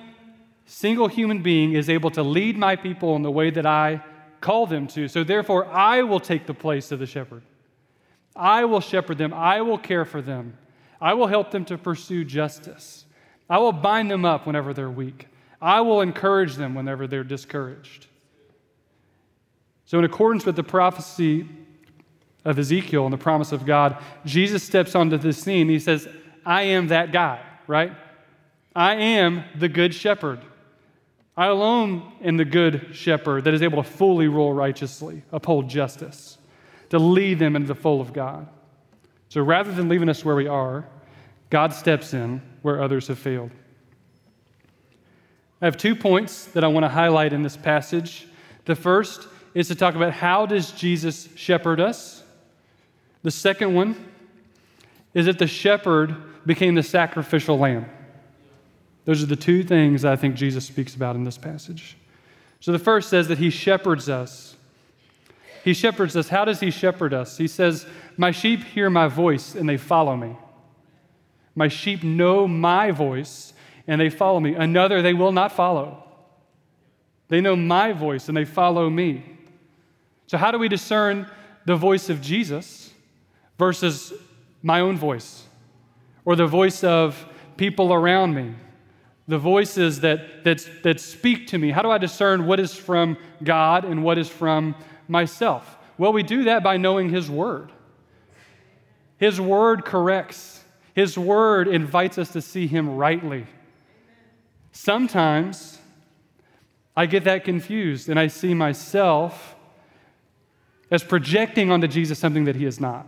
single 0.65 1.07
human 1.07 1.41
being, 1.41 1.73
is 1.73 1.89
able 1.89 2.11
to 2.11 2.23
lead 2.23 2.57
my 2.57 2.75
people 2.75 3.15
in 3.15 3.21
the 3.21 3.31
way 3.31 3.49
that 3.51 3.65
I 3.65 4.03
call 4.41 4.65
them 4.65 4.87
to. 4.87 5.07
So 5.07 5.23
therefore, 5.23 5.65
I 5.65 6.03
will 6.03 6.19
take 6.19 6.45
the 6.45 6.53
place 6.53 6.91
of 6.91 6.99
the 6.99 7.05
shepherd. 7.05 7.43
I 8.35 8.65
will 8.65 8.79
shepherd 8.79 9.17
them. 9.17 9.33
I 9.33 9.61
will 9.61 9.77
care 9.77 10.05
for 10.05 10.21
them. 10.21 10.57
I 11.01 11.13
will 11.13 11.27
help 11.27 11.51
them 11.51 11.65
to 11.65 11.77
pursue 11.77 12.23
justice. 12.23 13.05
I 13.49 13.57
will 13.57 13.71
bind 13.71 14.09
them 14.09 14.25
up 14.25 14.47
whenever 14.47 14.73
they're 14.73 14.89
weak. 14.89 15.27
I 15.61 15.81
will 15.81 16.01
encourage 16.01 16.55
them 16.55 16.75
whenever 16.75 17.07
they're 17.07 17.23
discouraged. 17.23 18.07
So, 19.85 19.97
in 19.97 20.05
accordance 20.05 20.45
with 20.45 20.55
the 20.55 20.63
prophecy 20.63 21.47
of 22.45 22.57
Ezekiel 22.57 23.05
and 23.05 23.13
the 23.13 23.17
promise 23.17 23.51
of 23.51 23.65
God, 23.65 23.97
Jesus 24.25 24.63
steps 24.63 24.95
onto 24.95 25.17
the 25.17 25.33
scene. 25.33 25.67
He 25.67 25.79
says, 25.79 26.07
I 26.45 26.63
am 26.63 26.87
that 26.87 27.11
guy, 27.11 27.41
right? 27.67 27.93
I 28.75 28.95
am 28.95 29.43
the 29.55 29.67
good 29.67 29.93
shepherd. 29.93 30.39
I 31.35 31.47
alone 31.47 32.13
am 32.23 32.37
the 32.37 32.45
good 32.45 32.89
shepherd 32.93 33.45
that 33.45 33.53
is 33.53 33.61
able 33.61 33.81
to 33.81 33.89
fully 33.89 34.27
rule 34.27 34.53
righteously, 34.53 35.23
uphold 35.31 35.69
justice, 35.69 36.37
to 36.89 36.99
lead 36.99 37.39
them 37.39 37.55
into 37.55 37.67
the 37.67 37.75
fold 37.75 38.01
of 38.01 38.13
God. 38.13 38.47
So 39.29 39.41
rather 39.41 39.71
than 39.71 39.89
leaving 39.89 40.09
us 40.09 40.25
where 40.25 40.35
we 40.35 40.47
are, 40.47 40.87
God 41.49 41.73
steps 41.73 42.13
in 42.13 42.41
where 42.61 42.81
others 42.81 43.07
have 43.07 43.19
failed. 43.19 43.51
I 45.61 45.65
have 45.65 45.77
two 45.77 45.95
points 45.95 46.45
that 46.45 46.63
I 46.63 46.67
want 46.67 46.85
to 46.85 46.89
highlight 46.89 47.33
in 47.33 47.43
this 47.43 47.57
passage. 47.57 48.27
The 48.65 48.75
first 48.75 49.27
is 49.53 49.67
to 49.67 49.75
talk 49.75 49.95
about 49.95 50.13
how 50.13 50.45
does 50.45 50.71
Jesus 50.71 51.27
shepherd 51.35 51.79
us? 51.79 52.23
The 53.23 53.31
second 53.31 53.73
one 53.73 53.95
is 55.13 55.25
that 55.25 55.39
the 55.39 55.47
shepherd 55.47 56.15
became 56.45 56.75
the 56.75 56.83
sacrificial 56.83 57.57
lamb. 57.57 57.85
Those 59.05 59.21
are 59.23 59.25
the 59.25 59.35
two 59.35 59.63
things 59.63 60.05
I 60.05 60.15
think 60.15 60.35
Jesus 60.35 60.65
speaks 60.65 60.95
about 60.95 61.15
in 61.15 61.23
this 61.23 61.37
passage. 61.37 61.97
So 62.59 62.71
the 62.71 62.79
first 62.79 63.09
says 63.09 63.27
that 63.27 63.37
he 63.37 63.49
shepherds 63.49 64.07
us. 64.07 64.55
He 65.63 65.73
shepherds 65.73 66.15
us. 66.15 66.29
How 66.29 66.45
does 66.45 66.59
he 66.59 66.71
shepherd 66.71 67.13
us? 67.13 67.37
He 67.37 67.47
says, 67.47 67.85
My 68.17 68.31
sheep 68.31 68.63
hear 68.63 68.89
my 68.89 69.07
voice 69.07 69.55
and 69.55 69.67
they 69.67 69.77
follow 69.77 70.15
me. 70.15 70.37
My 71.55 71.67
sheep 71.67 72.03
know 72.03 72.47
my 72.47 72.91
voice 72.91 73.53
and 73.88 74.00
they 74.00 74.09
follow 74.09 74.39
me. 74.39 74.55
Another 74.55 75.01
they 75.01 75.13
will 75.13 75.31
not 75.31 75.51
follow. 75.51 76.03
They 77.27 77.41
know 77.41 77.55
my 77.55 77.93
voice 77.93 78.27
and 78.27 78.38
they 78.38 78.45
follow 78.45 78.89
me. 78.89 79.24
So, 80.27 80.38
how 80.38 80.51
do 80.51 80.59
we 80.59 80.67
discern 80.67 81.29
the 81.65 81.75
voice 81.75 82.09
of 82.09 82.21
Jesus? 82.21 82.89
versus 83.59 84.13
my 84.63 84.79
own 84.79 84.98
voice 84.98 85.43
or 86.25 86.36
the 86.36 86.48
voice 86.48 86.83
of 86.83 87.27
people 87.57 87.93
around 87.93 88.33
me, 88.33 88.55
the 89.27 89.38
voices 89.38 90.00
that, 90.00 90.43
that, 90.45 90.67
that 90.83 91.00
speak 91.00 91.48
to 91.48 91.57
me. 91.57 91.69
How 91.69 91.81
do 91.81 91.91
I 91.91 91.98
discern 92.00 92.48
what 92.48 92.59
is 92.59 92.74
from 92.74 93.17
God 93.43 93.83
and 93.83 94.03
what 94.03 94.17
is 94.17 94.29
from 94.29 94.75
myself? 95.07 95.77
Well, 95.98 96.13
we 96.13 96.24
do 96.24 96.45
that 96.45 96.63
by 96.63 96.77
knowing 96.77 97.09
His 97.09 97.29
Word. 97.29 97.71
His 99.17 99.39
Word 99.39 99.83
corrects, 99.83 100.63
His 100.95 101.17
Word 101.17 101.67
invites 101.67 102.17
us 102.17 102.31
to 102.31 102.41
see 102.41 102.65
Him 102.65 102.95
rightly. 102.95 103.45
Sometimes 104.71 105.79
I 106.95 107.05
get 107.05 107.23
that 107.23 107.43
confused 107.43 108.09
and 108.09 108.19
I 108.19 108.27
see 108.27 108.53
myself 108.53 109.55
as 110.91 111.03
projecting 111.03 111.71
onto 111.71 111.88
Jesus 111.88 112.19
something 112.19 112.45
that 112.45 112.55
he 112.55 112.65
is 112.65 112.79
not. 112.79 113.07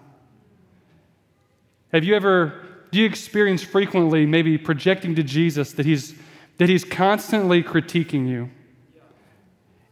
Have 1.91 2.03
you 2.03 2.15
ever, 2.15 2.61
do 2.91 2.99
you 2.99 3.05
experience 3.05 3.63
frequently 3.63 4.25
maybe 4.25 4.57
projecting 4.57 5.15
to 5.15 5.23
Jesus 5.23 5.73
that 5.73 5.85
he's, 5.85 6.15
that 6.57 6.69
he's 6.69 6.85
constantly 6.85 7.63
critiquing 7.63 8.27
you? 8.27 8.49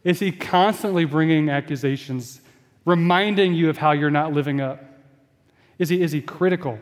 Is 0.02 0.20
he 0.20 0.32
constantly 0.32 1.04
bringing 1.04 1.50
accusations, 1.50 2.40
reminding 2.86 3.54
you 3.54 3.68
of 3.68 3.78
how 3.78 3.92
you're 3.92 4.10
not 4.10 4.32
living 4.32 4.60
up? 4.60 4.82
Is 5.78 5.90
he, 5.90 6.00
is 6.00 6.12
he 6.12 6.22
critical? 6.22 6.78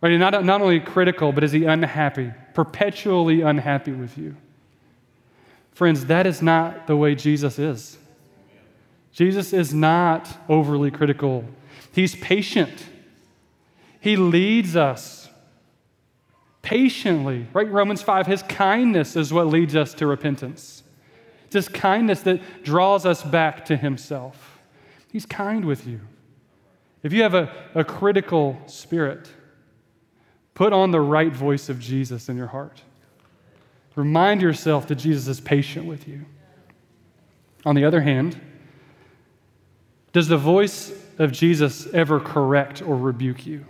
Right? 0.00 0.16
Not, 0.18 0.44
not 0.44 0.60
only 0.60 0.80
critical, 0.80 1.32
but 1.32 1.42
is 1.44 1.52
he 1.52 1.64
unhappy, 1.64 2.32
perpetually 2.54 3.40
unhappy 3.40 3.92
with 3.92 4.18
you? 4.18 4.36
Friends, 5.72 6.06
that 6.06 6.26
is 6.26 6.42
not 6.42 6.86
the 6.86 6.96
way 6.96 7.14
Jesus 7.14 7.58
is. 7.58 7.98
Jesus 9.12 9.52
is 9.52 9.72
not 9.72 10.28
overly 10.48 10.90
critical, 10.90 11.44
he's 11.92 12.14
patient. 12.16 12.86
He 13.98 14.14
leads 14.16 14.76
us 14.76 15.28
patiently. 16.62 17.48
Right? 17.52 17.68
Romans 17.68 18.02
5, 18.02 18.26
his 18.26 18.42
kindness 18.44 19.16
is 19.16 19.32
what 19.32 19.48
leads 19.48 19.74
us 19.74 19.94
to 19.94 20.06
repentance. 20.06 20.84
It's 21.46 21.54
his 21.54 21.68
kindness 21.68 22.20
that 22.20 22.62
draws 22.62 23.04
us 23.04 23.22
back 23.22 23.64
to 23.64 23.76
himself. 23.76 24.60
He's 25.10 25.26
kind 25.26 25.64
with 25.64 25.86
you. 25.86 26.00
If 27.02 27.12
you 27.12 27.22
have 27.22 27.34
a, 27.34 27.52
a 27.74 27.84
critical 27.84 28.60
spirit, 28.66 29.28
put 30.56 30.72
on 30.72 30.90
the 30.90 31.00
right 31.00 31.32
voice 31.32 31.68
of 31.68 31.78
Jesus 31.78 32.28
in 32.30 32.36
your 32.36 32.46
heart. 32.48 32.82
Remind 33.94 34.40
yourself 34.40 34.88
that 34.88 34.96
Jesus 34.96 35.28
is 35.28 35.38
patient 35.38 35.86
with 35.86 36.08
you. 36.08 36.24
On 37.66 37.74
the 37.74 37.84
other 37.84 38.00
hand, 38.00 38.40
does 40.12 40.28
the 40.28 40.38
voice 40.38 40.92
of 41.18 41.30
Jesus 41.30 41.86
ever 41.92 42.18
correct 42.18 42.80
or 42.80 42.96
rebuke 42.96 43.46
you? 43.46 43.66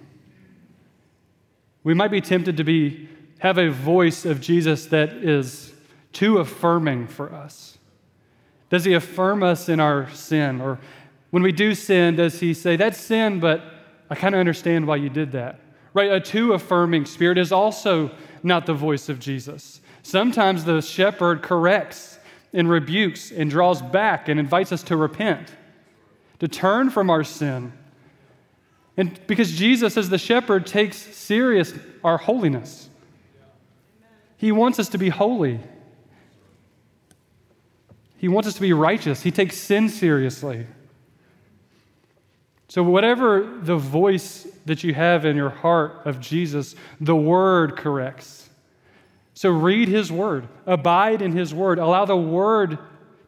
We 1.82 1.92
might 1.92 2.12
be 2.12 2.20
tempted 2.20 2.56
to 2.56 2.64
be, 2.64 3.08
have 3.40 3.58
a 3.58 3.68
voice 3.68 4.24
of 4.24 4.40
Jesus 4.40 4.86
that 4.86 5.12
is 5.12 5.72
too 6.12 6.38
affirming 6.38 7.08
for 7.08 7.32
us. 7.32 7.78
Does 8.70 8.84
he 8.84 8.94
affirm 8.94 9.42
us 9.42 9.68
in 9.68 9.80
our 9.80 10.08
sin? 10.10 10.60
Or 10.60 10.78
when 11.30 11.42
we 11.42 11.50
do 11.50 11.74
sin, 11.74 12.14
does 12.14 12.38
he 12.38 12.54
say, 12.54 12.76
That's 12.76 12.98
sin, 12.98 13.40
but 13.40 13.62
I 14.08 14.14
kind 14.14 14.36
of 14.36 14.38
understand 14.38 14.86
why 14.86 14.96
you 14.96 15.08
did 15.08 15.32
that? 15.32 15.60
Right? 15.96 16.12
A 16.12 16.20
too 16.20 16.52
affirming 16.52 17.06
spirit 17.06 17.38
is 17.38 17.52
also 17.52 18.10
not 18.42 18.66
the 18.66 18.74
voice 18.74 19.08
of 19.08 19.18
Jesus. 19.18 19.80
Sometimes 20.02 20.66
the 20.66 20.82
shepherd 20.82 21.40
corrects 21.40 22.18
and 22.52 22.68
rebukes 22.68 23.30
and 23.30 23.48
draws 23.50 23.80
back 23.80 24.28
and 24.28 24.38
invites 24.38 24.72
us 24.72 24.82
to 24.82 24.96
repent, 24.98 25.56
to 26.38 26.48
turn 26.48 26.90
from 26.90 27.08
our 27.08 27.24
sin. 27.24 27.72
And 28.98 29.18
because 29.26 29.52
Jesus, 29.52 29.96
as 29.96 30.10
the 30.10 30.18
shepherd, 30.18 30.66
takes 30.66 30.98
serious 30.98 31.72
our 32.04 32.18
holiness, 32.18 32.90
he 34.36 34.52
wants 34.52 34.78
us 34.78 34.90
to 34.90 34.98
be 34.98 35.08
holy. 35.08 35.60
He 38.18 38.28
wants 38.28 38.46
us 38.46 38.54
to 38.56 38.60
be 38.60 38.74
righteous. 38.74 39.22
He 39.22 39.30
takes 39.30 39.56
sin 39.56 39.88
seriously. 39.88 40.66
So, 42.76 42.82
whatever 42.82 43.58
the 43.62 43.78
voice 43.78 44.46
that 44.66 44.84
you 44.84 44.92
have 44.92 45.24
in 45.24 45.34
your 45.34 45.48
heart 45.48 46.02
of 46.04 46.20
Jesus, 46.20 46.74
the 47.00 47.16
word 47.16 47.74
corrects. 47.74 48.50
So 49.32 49.48
read 49.48 49.88
his 49.88 50.12
word, 50.12 50.46
abide 50.66 51.22
in 51.22 51.32
his 51.32 51.54
word, 51.54 51.78
allow 51.78 52.04
the 52.04 52.18
word 52.18 52.78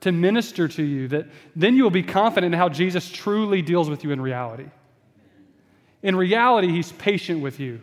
to 0.01 0.13
minister 0.13 0.69
to 0.69 0.83
you, 0.83 1.09
that 1.09 1.29
then 1.57 1.77
you 1.77 1.83
will 1.83 1.91
be 1.91 2.03
confident 2.03 2.53
in 2.53 2.59
how 2.59 2.69
Jesus 2.69 3.09
truly 3.09 3.63
deals 3.63 3.89
with 3.89 4.05
you 4.05 4.11
in 4.11 4.21
reality. 4.21 4.67
In 6.03 6.15
reality, 6.15 6.69
he's 6.69 6.93
patient 6.93 7.41
with 7.41 7.59
you. 7.59 7.81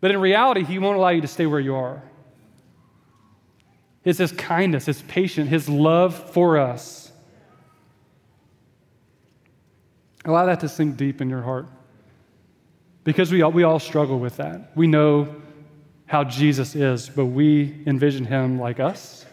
But 0.00 0.12
in 0.12 0.18
reality, 0.18 0.64
he 0.64 0.78
won't 0.78 0.96
allow 0.96 1.10
you 1.10 1.20
to 1.20 1.28
stay 1.28 1.44
where 1.44 1.60
you 1.60 1.74
are. 1.74 2.02
It's 4.02 4.18
his 4.18 4.32
kindness, 4.32 4.86
his 4.86 5.02
patience, 5.02 5.50
his 5.50 5.68
love 5.68 6.32
for 6.32 6.56
us. 6.56 7.09
Allow 10.24 10.46
that 10.46 10.60
to 10.60 10.68
sink 10.68 10.96
deep 10.96 11.20
in 11.20 11.30
your 11.30 11.42
heart. 11.42 11.66
Because 13.04 13.32
we 13.32 13.42
all, 13.42 13.52
we 13.52 13.62
all 13.62 13.78
struggle 13.78 14.18
with 14.18 14.36
that. 14.36 14.76
We 14.76 14.86
know 14.86 15.34
how 16.06 16.24
Jesus 16.24 16.74
is, 16.74 17.08
but 17.08 17.26
we 17.26 17.82
envision 17.86 18.24
him 18.24 18.58
like 18.60 18.80
us 18.80 19.24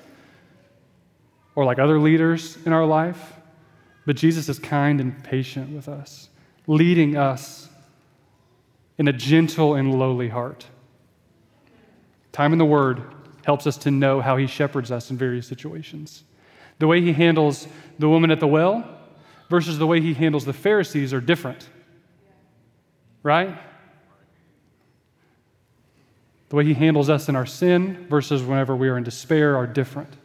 or 1.56 1.65
like 1.65 1.80
other 1.80 2.00
leaders 2.00 2.58
in 2.65 2.71
our 2.71 2.86
life. 2.86 3.34
But 4.06 4.15
Jesus 4.15 4.47
is 4.47 4.58
kind 4.60 5.02
and 5.02 5.21
patient 5.23 5.71
with 5.71 5.89
us, 5.89 6.30
leading 6.65 7.17
us 7.17 7.67
in 8.97 9.08
a 9.08 9.13
gentle 9.13 9.76
and 9.76 10.00
lowly 10.00 10.30
heart. 10.30 10.65
Time 12.32 12.54
in 12.54 12.60
the 12.60 12.65
Word 12.65 13.02
helps 13.45 13.67
us 13.67 13.76
to 13.78 13.91
know 13.91 14.21
how 14.21 14.38
He 14.38 14.47
shepherds 14.47 14.91
us 14.91 15.12
in 15.12 15.17
various 15.17 15.47
situations. 15.47 16.23
The 16.80 16.88
way 16.88 17.02
He 17.02 17.12
handles 17.12 17.67
the 18.00 18.08
woman 18.08 18.32
at 18.32 18.39
the 18.39 18.47
well 18.47 18.96
versus 19.49 19.77
the 19.77 19.88
way 19.88 20.01
He 20.01 20.13
handles 20.13 20.45
the 20.45 20.53
Pharisees 20.53 21.13
are 21.13 21.21
different. 21.21 21.69
Right? 23.23 23.57
The 26.49 26.55
way 26.55 26.65
he 26.65 26.73
handles 26.73 27.10
us 27.10 27.27
in 27.27 27.36
our 27.36 27.45
sin 27.45 28.07
versus 28.10 28.41
whenever 28.41 28.75
we 28.75 28.88
are 28.89 28.97
in 28.97 29.03
despair 29.03 29.57
are 29.57 29.67
different. 29.67 30.15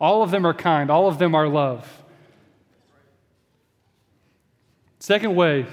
All 0.00 0.22
of 0.22 0.30
them 0.30 0.46
are 0.46 0.54
kind, 0.54 0.90
all 0.90 1.06
of 1.06 1.18
them 1.18 1.34
are 1.34 1.48
love. 1.48 2.02
Second 4.98 5.36
way 5.36 5.66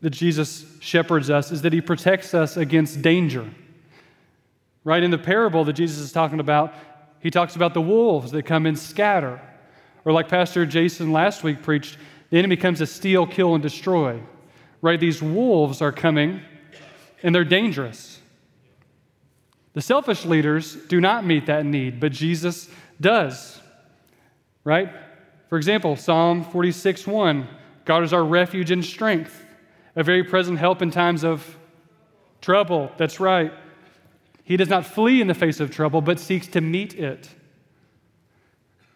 that 0.00 0.10
Jesus 0.10 0.66
shepherds 0.80 1.30
us 1.30 1.50
is 1.50 1.62
that 1.62 1.72
he 1.72 1.80
protects 1.80 2.34
us 2.34 2.56
against 2.56 3.00
danger. 3.00 3.48
Right 4.82 5.02
in 5.02 5.10
the 5.10 5.18
parable 5.18 5.64
that 5.64 5.74
Jesus 5.74 5.98
is 5.98 6.12
talking 6.12 6.40
about, 6.40 6.74
he 7.20 7.30
talks 7.30 7.56
about 7.56 7.72
the 7.72 7.80
wolves 7.80 8.32
that 8.32 8.42
come 8.44 8.66
and 8.66 8.78
scatter. 8.78 9.40
Or 10.04 10.12
like 10.12 10.28
Pastor 10.28 10.66
Jason 10.66 11.12
last 11.12 11.42
week 11.42 11.62
preached, 11.62 11.96
the 12.30 12.38
enemy 12.38 12.56
comes 12.56 12.78
to 12.78 12.86
steal, 12.86 13.26
kill, 13.26 13.54
and 13.54 13.62
destroy. 13.62 14.20
Right? 14.82 15.00
These 15.00 15.22
wolves 15.22 15.80
are 15.80 15.92
coming 15.92 16.42
and 17.22 17.34
they're 17.34 17.44
dangerous. 17.44 18.20
The 19.72 19.80
selfish 19.80 20.24
leaders 20.24 20.74
do 20.74 21.00
not 21.00 21.24
meet 21.24 21.46
that 21.46 21.64
need, 21.64 21.98
but 21.98 22.12
Jesus 22.12 22.68
does. 23.00 23.60
Right? 24.62 24.90
For 25.48 25.56
example, 25.56 25.96
Psalm 25.96 26.44
46 26.44 27.06
1 27.06 27.48
God 27.84 28.02
is 28.02 28.12
our 28.12 28.24
refuge 28.24 28.70
and 28.70 28.84
strength, 28.84 29.44
a 29.94 30.02
very 30.02 30.24
present 30.24 30.58
help 30.58 30.80
in 30.80 30.90
times 30.90 31.22
of 31.22 31.58
trouble. 32.40 32.90
That's 32.96 33.20
right. 33.20 33.52
He 34.42 34.56
does 34.56 34.68
not 34.68 34.86
flee 34.86 35.20
in 35.20 35.26
the 35.26 35.34
face 35.34 35.60
of 35.60 35.70
trouble, 35.70 36.00
but 36.00 36.18
seeks 36.18 36.46
to 36.48 36.60
meet 36.60 36.94
it. 36.94 37.28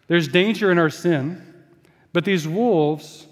There's 0.09 0.27
danger 0.27 0.69
in 0.71 0.77
our 0.77 0.89
sin, 0.89 1.41
but 2.11 2.25
these 2.25 2.45
wolves, 2.45 3.25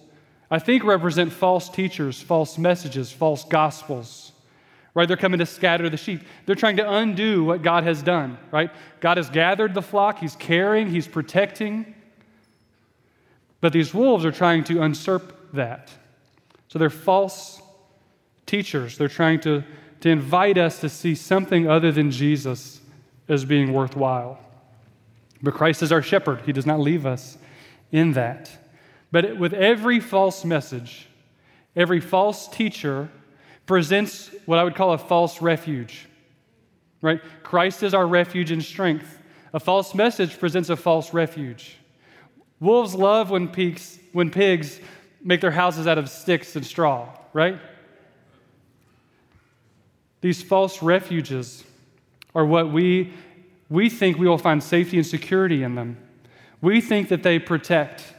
I 0.50 0.60
think, 0.60 0.86
represent 0.86 1.34
false 1.34 1.68
teachers, 1.70 2.22
false 2.22 2.58
messages, 2.58 3.12
false 3.12 3.44
gospels 3.44 4.32
right? 4.98 5.08
They're 5.08 5.16
coming 5.16 5.38
to 5.38 5.46
scatter 5.46 5.92
the 5.92 5.98
sheep. 5.98 6.24
They're 6.48 6.56
trying 6.56 6.78
to 6.78 6.92
undo 6.92 7.44
what 7.44 7.62
God 7.62 7.84
has 7.84 8.02
done, 8.02 8.36
right? 8.50 8.72
God 9.00 9.18
has 9.18 9.30
gathered 9.30 9.76
the 9.76 9.82
flock, 9.84 10.18
He's 10.18 10.36
caring, 10.36 10.90
He's 10.90 11.08
protecting. 11.08 11.94
But 13.62 13.74
these 13.74 13.94
wolves 13.94 14.26
are 14.26 14.32
trying 14.32 14.64
to 14.64 14.74
usurp 14.74 15.54
that. 15.54 15.92
So 16.68 16.80
they're 16.80 16.90
false 16.90 17.62
teachers. 18.48 18.98
They're 18.98 19.08
trying 19.08 19.40
to, 19.42 19.64
to 20.00 20.10
invite 20.10 20.58
us 20.58 20.82
to 20.82 20.90
see 20.90 21.14
something 21.14 21.70
other 21.70 21.92
than 21.92 22.10
Jesus 22.10 22.82
as 23.30 23.46
being 23.46 23.74
worthwhile. 23.74 24.40
But 25.42 25.54
Christ 25.54 25.84
is 25.84 25.92
our 25.92 26.02
shepherd, 26.02 26.42
He 26.46 26.54
does 26.54 26.66
not 26.66 26.80
leave 26.80 27.06
us 27.06 27.38
in 27.92 28.14
that. 28.14 28.52
But 29.12 29.38
with 29.38 29.54
every 29.54 30.00
false 30.00 30.44
message, 30.44 31.08
every 31.76 32.00
false 32.00 32.48
teacher, 32.48 33.10
presents 33.66 34.32
what 34.46 34.60
I 34.60 34.64
would 34.64 34.76
call 34.76 34.94
a 34.94 34.98
false 34.98 35.42
refuge. 35.42 36.08
Right? 37.02 37.22
Christ 37.44 37.84
is 37.84 37.94
our 37.94 38.08
refuge 38.08 38.50
and 38.52 38.64
strength. 38.64 39.22
A 39.54 39.60
false 39.60 39.94
message 39.94 40.40
presents 40.40 40.70
a 40.70 40.76
false 40.76 41.14
refuge. 41.14 41.78
Wolves 42.60 42.96
love 42.96 43.30
when 43.30 43.48
pigs, 43.48 44.00
when 44.14 44.32
pigs 44.32 44.80
make 45.24 45.42
their 45.42 45.52
houses 45.52 45.86
out 45.86 45.98
of 45.98 46.10
sticks 46.10 46.56
and 46.56 46.66
straw, 46.66 47.08
right? 47.34 47.60
These 50.22 50.42
false 50.42 50.82
refuges 50.82 51.64
are 52.34 52.46
what 52.46 52.72
we, 52.72 53.14
we 53.70 53.90
think 53.90 54.18
we 54.18 54.28
will 54.28 54.38
find 54.38 54.64
safety 54.64 54.98
and 54.98 55.06
security 55.06 55.64
in 55.64 55.76
them. 55.76 55.98
We 56.62 56.82
think 56.82 57.10
that 57.10 57.24
they 57.24 57.40
protect. 57.40 58.14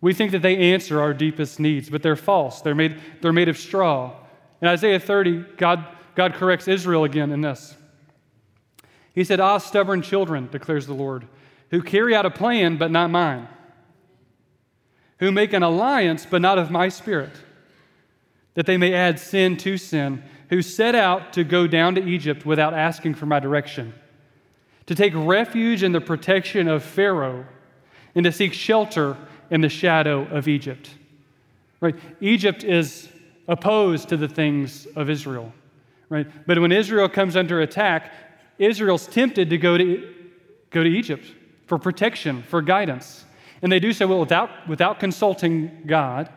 We 0.00 0.12
think 0.12 0.32
that 0.32 0.42
they 0.42 0.72
answer 0.72 1.00
our 1.00 1.14
deepest 1.14 1.60
needs, 1.60 1.90
but 1.90 2.02
they're 2.02 2.16
false. 2.16 2.60
They're 2.60 2.74
made, 2.74 3.00
they're 3.20 3.32
made 3.32 3.48
of 3.48 3.56
straw. 3.56 4.14
In 4.60 4.68
Isaiah 4.68 5.00
30, 5.00 5.44
God, 5.56 5.86
God 6.14 6.34
corrects 6.34 6.68
Israel 6.68 7.04
again 7.04 7.30
in 7.30 7.40
this. 7.40 7.76
He 9.14 9.24
said, 9.24 9.40
Ah, 9.40 9.58
stubborn 9.58 10.02
children, 10.02 10.48
declares 10.50 10.86
the 10.86 10.94
Lord, 10.94 11.26
who 11.70 11.82
carry 11.82 12.14
out 12.14 12.26
a 12.26 12.30
plan, 12.30 12.76
but 12.76 12.90
not 12.90 13.10
mine, 13.10 13.48
who 15.18 15.32
make 15.32 15.52
an 15.52 15.62
alliance, 15.62 16.26
but 16.28 16.42
not 16.42 16.58
of 16.58 16.70
my 16.70 16.88
spirit, 16.88 17.32
that 18.54 18.66
they 18.66 18.76
may 18.76 18.94
add 18.94 19.18
sin 19.18 19.56
to 19.58 19.76
sin, 19.76 20.22
who 20.50 20.62
set 20.62 20.94
out 20.94 21.32
to 21.32 21.44
go 21.44 21.66
down 21.66 21.94
to 21.94 22.04
Egypt 22.04 22.46
without 22.46 22.74
asking 22.74 23.14
for 23.14 23.26
my 23.26 23.38
direction, 23.40 23.92
to 24.88 24.94
take 24.94 25.12
refuge 25.14 25.82
in 25.82 25.92
the 25.92 26.00
protection 26.00 26.66
of 26.66 26.82
Pharaoh, 26.82 27.44
and 28.14 28.24
to 28.24 28.32
seek 28.32 28.54
shelter 28.54 29.18
in 29.50 29.60
the 29.60 29.68
shadow 29.68 30.26
of 30.28 30.48
Egypt. 30.48 30.94
Right? 31.80 31.94
Egypt 32.20 32.64
is 32.64 33.06
opposed 33.46 34.08
to 34.08 34.16
the 34.16 34.28
things 34.28 34.86
of 34.96 35.10
Israel. 35.10 35.52
Right? 36.08 36.26
But 36.46 36.58
when 36.58 36.72
Israel 36.72 37.06
comes 37.06 37.36
under 37.36 37.60
attack, 37.60 38.12
Israel's 38.58 39.06
tempted 39.06 39.50
to 39.50 39.58
go 39.58 39.76
to, 39.76 40.14
go 40.70 40.82
to 40.82 40.88
Egypt 40.88 41.34
for 41.66 41.78
protection, 41.78 42.42
for 42.42 42.62
guidance. 42.62 43.26
And 43.60 43.70
they 43.70 43.80
do 43.80 43.92
so 43.92 44.18
without, 44.18 44.66
without 44.66 45.00
consulting 45.00 45.82
God 45.84 46.30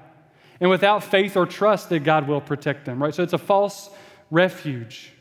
and 0.60 0.70
without 0.70 1.06
faith 1.06 1.38
or 1.38 1.46
trust 1.46 1.88
that 1.88 2.00
God 2.00 2.28
will 2.28 2.42
protect 2.42 2.84
them, 2.86 3.02
right? 3.02 3.16
So 3.16 3.24
it's 3.24 3.32
a 3.32 3.38
false 3.38 3.90
refuge. 4.30 5.14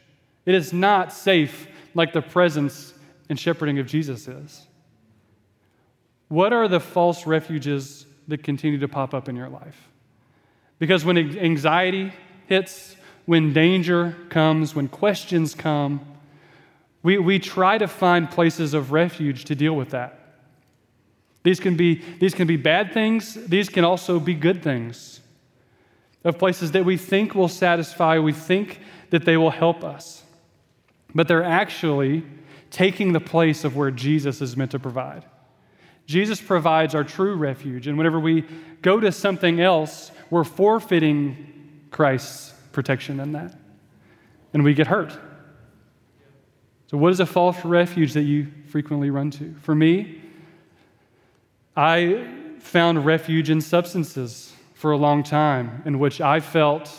It 0.47 0.57
is 0.57 0.73
not 0.73 1.13
safe 1.13 1.69
like 1.95 2.13
the 2.13 2.23
presence 2.23 2.95
and 3.31 3.39
shepherding 3.39 3.79
of 3.79 3.87
Jesus 3.87 4.29
is. 4.29 4.67
What 6.29 6.53
are 6.53 6.69
the 6.69 6.81
false 6.81 7.27
refuges 7.27 8.05
that 8.29 8.43
continue 8.43 8.79
to 8.79 8.89
pop 8.89 9.15
up 9.15 9.29
in 9.29 9.37
your 9.37 9.49
life? 9.49 9.89
Because 10.79 11.05
when 11.05 11.17
anxiety 11.39 12.13
hits, 12.47 12.97
when 13.27 13.53
danger 13.53 14.17
comes, 14.29 14.75
when 14.75 14.89
questions 14.89 15.55
come, 15.55 16.05
we, 17.03 17.19
we 17.19 17.39
try 17.39 17.79
to 17.79 17.87
find 17.87 18.31
places 18.31 18.75
of 18.75 18.93
refuge 18.93 19.45
to 19.47 19.55
deal 19.55 19.75
with 19.75 19.91
that. 19.91 20.19
These 21.43 21.61
can, 21.61 21.77
be, 21.77 22.03
these 22.19 22.35
can 22.35 22.47
be 22.47 22.57
bad 22.57 22.93
things, 22.93 23.35
these 23.35 23.69
can 23.69 23.85
also 23.85 24.21
be 24.21 24.35
good 24.35 24.63
things. 24.63 25.21
Of 26.25 26.39
places 26.39 26.73
that 26.73 26.85
we 26.85 26.97
think 26.97 27.35
will 27.35 27.49
satisfy, 27.49 28.19
we 28.19 28.33
think 28.33 28.81
that 29.11 29.25
they 29.25 29.37
will 29.37 29.51
help 29.51 29.85
us. 29.85 30.25
But 31.15 31.29
they're 31.29 31.43
actually 31.43 32.25
taking 32.71 33.13
the 33.13 33.21
place 33.21 33.65
of 33.65 33.77
where 33.77 33.91
Jesus 33.91 34.41
is 34.41 34.57
meant 34.57 34.71
to 34.71 34.79
provide. 34.79 35.25
Jesus 36.07 36.41
provides 36.41 36.95
our 36.95 37.05
true 37.05 37.35
refuge, 37.37 37.87
and 37.87 37.97
whenever 37.97 38.19
we 38.19 38.45
go 38.83 38.99
to 38.99 39.13
something 39.13 39.61
else, 39.61 40.11
we're 40.29 40.45
forfeiting 40.45 41.87
Christ's 41.91 42.53
protection 42.73 43.21
in 43.21 43.33
that, 43.33 43.55
and 44.53 44.65
we 44.65 44.75
get 44.75 44.87
hurt. 44.87 45.17
So, 46.89 46.99
what 46.99 47.13
is 47.13 47.21
a 47.21 47.27
false 47.27 47.65
refuge 47.65 48.15
that 48.15 48.23
you 48.23 48.49
frequently 48.69 49.11
run 49.11 49.31
to? 49.33 49.55
For 49.63 49.75
me, 49.75 50.21
I 51.77 52.27
found 52.59 53.07
refuge 53.07 53.49
in 53.49 53.61
substances 53.61 54.53
for 54.75 54.91
a 54.91 54.97
long 54.97 55.23
time, 55.23 55.83
in 55.85 55.99
which 55.99 56.21
I 56.21 56.41
felt 56.41 56.91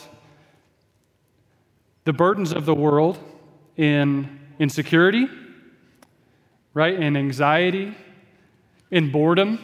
the 2.04 2.12
burdens 2.12 2.52
of 2.52 2.64
the 2.64 2.74
world 2.74 3.18
in 3.76 4.40
insecurity, 4.58 5.28
right, 6.74 6.94
in 6.94 7.16
anxiety, 7.16 7.94
in 8.90 9.10
boredom. 9.10 9.58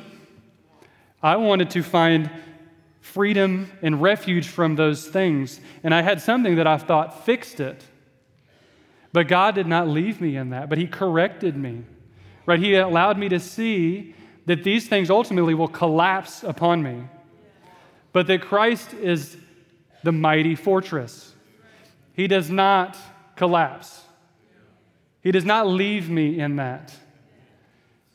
I 1.23 1.37
wanted 1.37 1.71
to 1.71 1.83
find 1.83 2.31
freedom 3.01 3.71
and 3.83 4.03
refuge 4.03 4.49
from 4.49 4.77
those 4.77 5.07
things, 5.07 5.61
and 5.83 5.95
I 5.95 6.03
had 6.03 6.21
something 6.21 6.57
that 6.57 6.67
I 6.67 6.77
thought 6.77 7.25
fixed 7.25 7.61
it. 7.61 7.83
But 9.13 9.29
God 9.29 9.55
did 9.55 9.67
not 9.67 9.89
leave 9.89 10.21
me 10.21 10.37
in 10.37 10.51
that, 10.51 10.69
but 10.69 10.79
He 10.79 10.87
corrected 10.87 11.57
me. 11.57 11.85
Right? 12.47 12.59
He 12.59 12.75
allowed 12.75 13.19
me 13.19 13.29
to 13.31 13.41
see 13.41 14.15
that 14.47 14.65
these 14.65 14.89
things 14.89 15.11
ultimately 15.11 15.55
will 15.55 15.69
collapse 15.69 16.43
upon 16.43 16.83
me, 16.83 17.05
but 18.13 18.27
that 18.27 18.41
Christ 18.41 18.95
is 18.95 19.37
the 20.03 20.13
mighty 20.13 20.55
fortress. 20.55 21.35
He 22.15 22.27
does 22.27 22.51
not 22.51 22.97
collapse, 23.37 24.03
He 25.23 25.33
does 25.33 25.45
not 25.45 25.67
leave 25.67 26.09
me 26.09 26.39
in 26.39 26.57
that. 26.57 26.95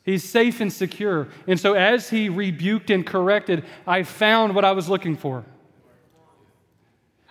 He's 0.04 0.28
safe 0.28 0.60
and 0.60 0.72
secure. 0.72 1.28
And 1.46 1.58
so, 1.58 1.74
as 1.74 2.10
He 2.10 2.28
rebuked 2.28 2.90
and 2.90 3.06
corrected, 3.06 3.64
I 3.86 4.02
found 4.02 4.54
what 4.54 4.64
I 4.64 4.72
was 4.72 4.88
looking 4.88 5.16
for. 5.16 5.44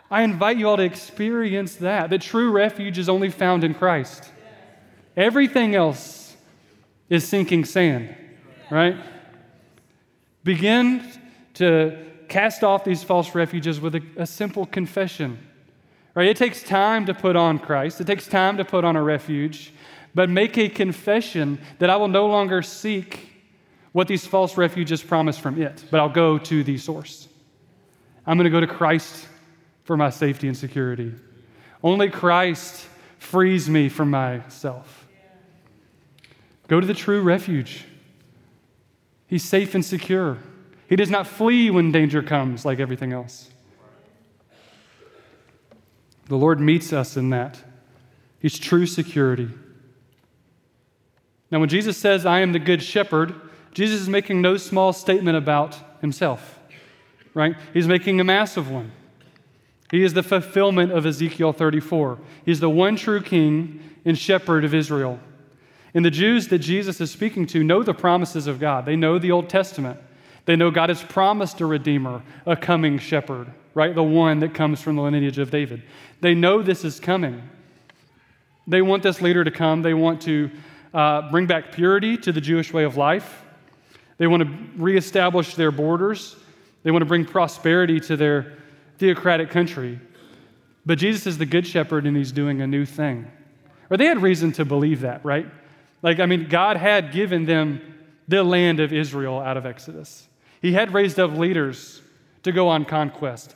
I 0.10 0.22
invite 0.22 0.58
you 0.58 0.70
all 0.70 0.78
to 0.78 0.84
experience 0.84 1.76
that. 1.78 2.10
The 2.10 2.20
true 2.20 2.52
refuge 2.52 2.98
is 2.98 3.10
only 3.10 3.30
found 3.30 3.64
in 3.64 3.74
Christ. 3.74 4.32
Everything 5.16 5.76
else 5.76 6.36
is 7.10 7.28
sinking 7.28 7.66
sand, 7.66 8.16
right? 8.70 8.98
Begin 10.44 11.12
to 11.56 11.98
cast 12.28 12.64
off 12.64 12.84
these 12.84 13.04
false 13.04 13.36
refuges 13.36 13.80
with 13.80 13.96
a, 13.96 14.02
a 14.18 14.26
simple 14.26 14.66
confession. 14.66 15.40
Right? 16.16 16.28
It 16.28 16.38
takes 16.38 16.62
time 16.62 17.06
to 17.08 17.14
put 17.14 17.36
on 17.36 17.60
Christ. 17.60 18.00
It 18.00 18.08
takes 18.08 18.28
time 18.28 18.58
to 18.58 18.66
put 18.66 18.86
on 18.86 18.96
a 18.96 19.02
refuge, 19.02 19.74
but 20.14 20.30
make 20.30 20.58
a 20.58 20.70
confession 20.70 21.60
that 21.80 21.90
I 21.90 21.96
will 21.96 22.08
no 22.08 22.28
longer 22.28 22.62
seek 22.62 23.32
what 23.94 24.08
these 24.08 24.26
false 24.26 24.58
refuges 24.58 25.02
promise 25.02 25.38
from 25.38 25.62
it, 25.62 25.86
but 25.92 26.00
I'll 26.00 26.10
go 26.10 26.38
to 26.38 26.64
the 26.64 26.78
source. 26.78 27.28
I'm 28.26 28.38
going 28.38 28.46
to 28.46 28.52
go 28.52 28.60
to 28.60 28.68
Christ 28.68 29.28
for 29.84 29.98
my 29.98 30.10
safety 30.10 30.48
and 30.48 30.58
security. 30.58 31.14
Only 31.84 32.10
Christ 32.10 32.88
frees 33.20 33.70
me 33.70 33.90
from 33.90 34.10
myself. 34.10 35.08
Go 36.68 36.80
to 36.80 36.88
the 36.88 36.94
true 36.94 37.22
refuge. 37.22 37.86
He's 39.28 39.44
safe 39.44 39.76
and 39.76 39.84
secure. 39.84 40.38
He 40.88 40.96
does 40.96 41.10
not 41.10 41.28
flee 41.28 41.70
when 41.70 41.92
danger 41.92 42.24
comes 42.24 42.66
like 42.66 42.80
everything 42.80 43.14
else. 43.14 43.50
The 46.34 46.40
Lord 46.40 46.60
meets 46.60 46.92
us 46.92 47.16
in 47.16 47.30
that. 47.30 47.62
He's 48.40 48.58
true 48.58 48.88
security. 48.88 49.50
Now, 51.52 51.60
when 51.60 51.70
Jesus 51.70 51.96
says, 51.96 52.26
I 52.26 52.40
am 52.40 52.54
the 52.54 52.58
good 52.60 52.82
shepherd, 52.82 53.36
Jesus 53.72 54.02
is 54.02 54.10
making 54.10 54.42
no 54.42 54.58
small 54.58 54.94
statement 54.94 55.38
about 55.38 55.78
himself, 56.02 56.58
right? 57.36 57.56
He's 57.72 57.88
making 57.88 58.20
a 58.20 58.24
massive 58.24 58.68
one. 58.68 58.94
He 59.92 60.04
is 60.04 60.16
the 60.16 60.24
fulfillment 60.24 60.92
of 60.92 61.06
Ezekiel 61.06 61.54
34. 61.54 62.18
He's 62.44 62.60
the 62.60 62.68
one 62.68 62.96
true 62.96 63.22
king 63.22 63.80
and 64.04 64.18
shepherd 64.18 64.66
of 64.66 64.74
Israel. 64.74 65.20
And 65.94 66.04
the 66.04 66.10
Jews 66.10 66.48
that 66.48 66.58
Jesus 66.58 67.00
is 67.00 67.12
speaking 67.12 67.46
to 67.46 67.64
know 67.64 67.84
the 67.84 67.94
promises 67.94 68.48
of 68.48 68.60
God. 68.60 68.88
They 68.88 68.96
know 68.96 69.20
the 69.20 69.30
Old 69.30 69.50
Testament. 69.50 70.00
They 70.46 70.56
know 70.56 70.72
God 70.72 70.90
has 70.90 71.02
promised 71.02 71.62
a 71.62 71.66
redeemer, 71.66 72.22
a 72.46 72.56
coming 72.56 73.00
shepherd, 73.00 73.52
right? 73.74 73.96
The 73.96 74.04
one 74.04 74.40
that 74.40 74.54
comes 74.54 74.82
from 74.82 74.98
the 74.98 75.02
lineage 75.02 75.38
of 75.38 75.52
David. 75.52 75.84
They 76.22 76.36
know 76.36 76.62
this 76.62 76.84
is 76.84 77.00
coming. 77.00 77.42
They 78.68 78.82
want 78.82 79.04
this 79.04 79.22
leader 79.22 79.44
to 79.44 79.52
come. 79.52 79.82
They 79.82 79.94
want 79.94 80.22
to 80.24 80.52
uh, 80.94 81.30
bring 81.32 81.48
back 81.48 81.72
purity 81.72 82.18
to 82.18 82.32
the 82.32 82.42
Jewish 82.42 82.74
way 82.74 82.84
of 82.84 82.98
life. 82.98 83.44
They 84.18 84.28
want 84.28 84.44
to 84.44 84.82
reestablish 84.82 85.56
their 85.56 85.72
borders. 85.72 86.36
They 86.84 86.92
want 86.92 87.02
to 87.02 87.08
bring 87.08 87.26
prosperity 87.26 88.00
to 88.02 88.18
their 88.18 88.58
theocratic 88.98 89.50
country. 89.50 90.00
But 90.86 90.98
Jesus 90.98 91.26
is 91.26 91.38
the 91.38 91.46
good 91.46 91.66
shepherd 91.66 92.06
and 92.06 92.16
he's 92.16 92.32
doing 92.32 92.62
a 92.62 92.68
new 92.68 92.86
thing. 92.86 93.32
Or 93.90 93.98
they 93.98 94.06
had 94.06 94.22
reason 94.22 94.52
to 94.54 94.66
believe 94.66 95.02
that, 95.02 95.24
right? 95.24 95.48
Like, 96.02 96.20
I 96.20 96.26
mean, 96.26 96.48
God 96.50 96.78
had 96.78 97.12
given 97.12 97.46
them 97.46 97.82
the 98.28 98.44
land 98.44 98.80
of 98.80 98.92
Israel 98.92 99.40
out 99.40 99.58
of 99.58 99.66
Exodus. 99.66 100.28
He 100.64 100.72
had 100.72 100.94
raised 100.94 101.20
up 101.20 101.34
leaders 101.34 102.02
to 102.44 102.54
go 102.54 102.70
on 102.70 102.86
conquest. 102.86 103.54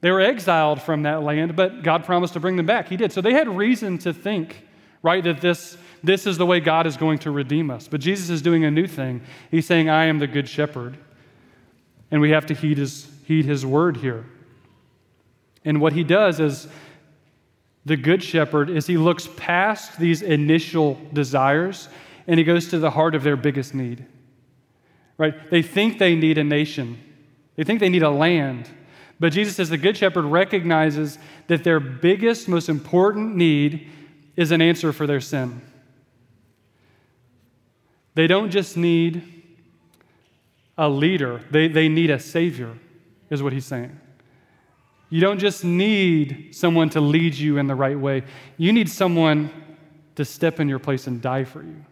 They 0.00 0.10
were 0.10 0.20
exiled 0.20 0.82
from 0.82 1.04
that 1.04 1.22
land, 1.22 1.54
but 1.54 1.84
God 1.84 2.04
promised 2.04 2.32
to 2.32 2.40
bring 2.40 2.56
them 2.56 2.66
back. 2.66 2.88
He 2.88 2.96
did. 2.96 3.12
So 3.12 3.20
they 3.20 3.32
had 3.32 3.48
reason 3.48 3.96
to 3.98 4.12
think, 4.12 4.64
right, 5.00 5.22
that 5.22 5.40
this, 5.40 5.78
this 6.02 6.26
is 6.26 6.36
the 6.36 6.44
way 6.44 6.58
God 6.58 6.88
is 6.88 6.96
going 6.96 7.20
to 7.20 7.30
redeem 7.30 7.70
us. 7.70 7.86
But 7.86 8.00
Jesus 8.00 8.28
is 8.28 8.42
doing 8.42 8.64
a 8.64 8.72
new 8.72 8.88
thing. 8.88 9.20
He's 9.52 9.66
saying, 9.66 9.88
I 9.88 10.06
am 10.06 10.18
the 10.18 10.26
good 10.26 10.48
shepherd. 10.48 10.98
And 12.10 12.20
we 12.20 12.30
have 12.30 12.46
to 12.46 12.54
heed 12.54 12.78
his, 12.78 13.08
heed 13.24 13.44
his 13.44 13.64
word 13.64 13.98
here. 13.98 14.26
And 15.64 15.80
what 15.80 15.92
he 15.92 16.02
does 16.02 16.40
as 16.40 16.66
the 17.84 17.96
good 17.96 18.20
shepherd 18.20 18.68
is 18.68 18.88
he 18.88 18.96
looks 18.96 19.28
past 19.36 19.96
these 20.00 20.22
initial 20.22 21.00
desires 21.12 21.88
and 22.26 22.36
he 22.36 22.42
goes 22.42 22.66
to 22.70 22.80
the 22.80 22.90
heart 22.90 23.14
of 23.14 23.22
their 23.22 23.36
biggest 23.36 23.76
need. 23.76 24.04
Right? 25.18 25.50
They 25.50 25.62
think 25.62 25.98
they 25.98 26.14
need 26.14 26.38
a 26.38 26.44
nation. 26.44 26.98
They 27.56 27.64
think 27.64 27.80
they 27.80 27.88
need 27.88 28.04
a 28.04 28.10
land. 28.10 28.70
But 29.20 29.32
Jesus 29.32 29.56
says 29.56 29.68
the 29.68 29.76
good 29.76 29.96
shepherd 29.96 30.24
recognizes 30.24 31.18
that 31.48 31.64
their 31.64 31.80
biggest, 31.80 32.48
most 32.48 32.68
important 32.68 33.34
need 33.34 33.90
is 34.36 34.52
an 34.52 34.62
answer 34.62 34.92
for 34.92 35.06
their 35.06 35.20
sin. 35.20 35.60
They 38.14 38.28
don't 38.28 38.50
just 38.50 38.76
need 38.76 39.34
a 40.76 40.88
leader, 40.88 41.42
they, 41.50 41.66
they 41.66 41.88
need 41.88 42.10
a 42.10 42.20
savior, 42.20 42.78
is 43.30 43.42
what 43.42 43.52
he's 43.52 43.64
saying. 43.64 43.98
You 45.10 45.20
don't 45.20 45.38
just 45.38 45.64
need 45.64 46.50
someone 46.52 46.90
to 46.90 47.00
lead 47.00 47.34
you 47.34 47.58
in 47.58 47.66
the 47.66 47.74
right 47.74 47.98
way, 47.98 48.22
you 48.56 48.72
need 48.72 48.88
someone 48.88 49.50
to 50.14 50.24
step 50.24 50.60
in 50.60 50.68
your 50.68 50.78
place 50.78 51.08
and 51.08 51.20
die 51.20 51.44
for 51.44 51.62
you. 51.62 51.84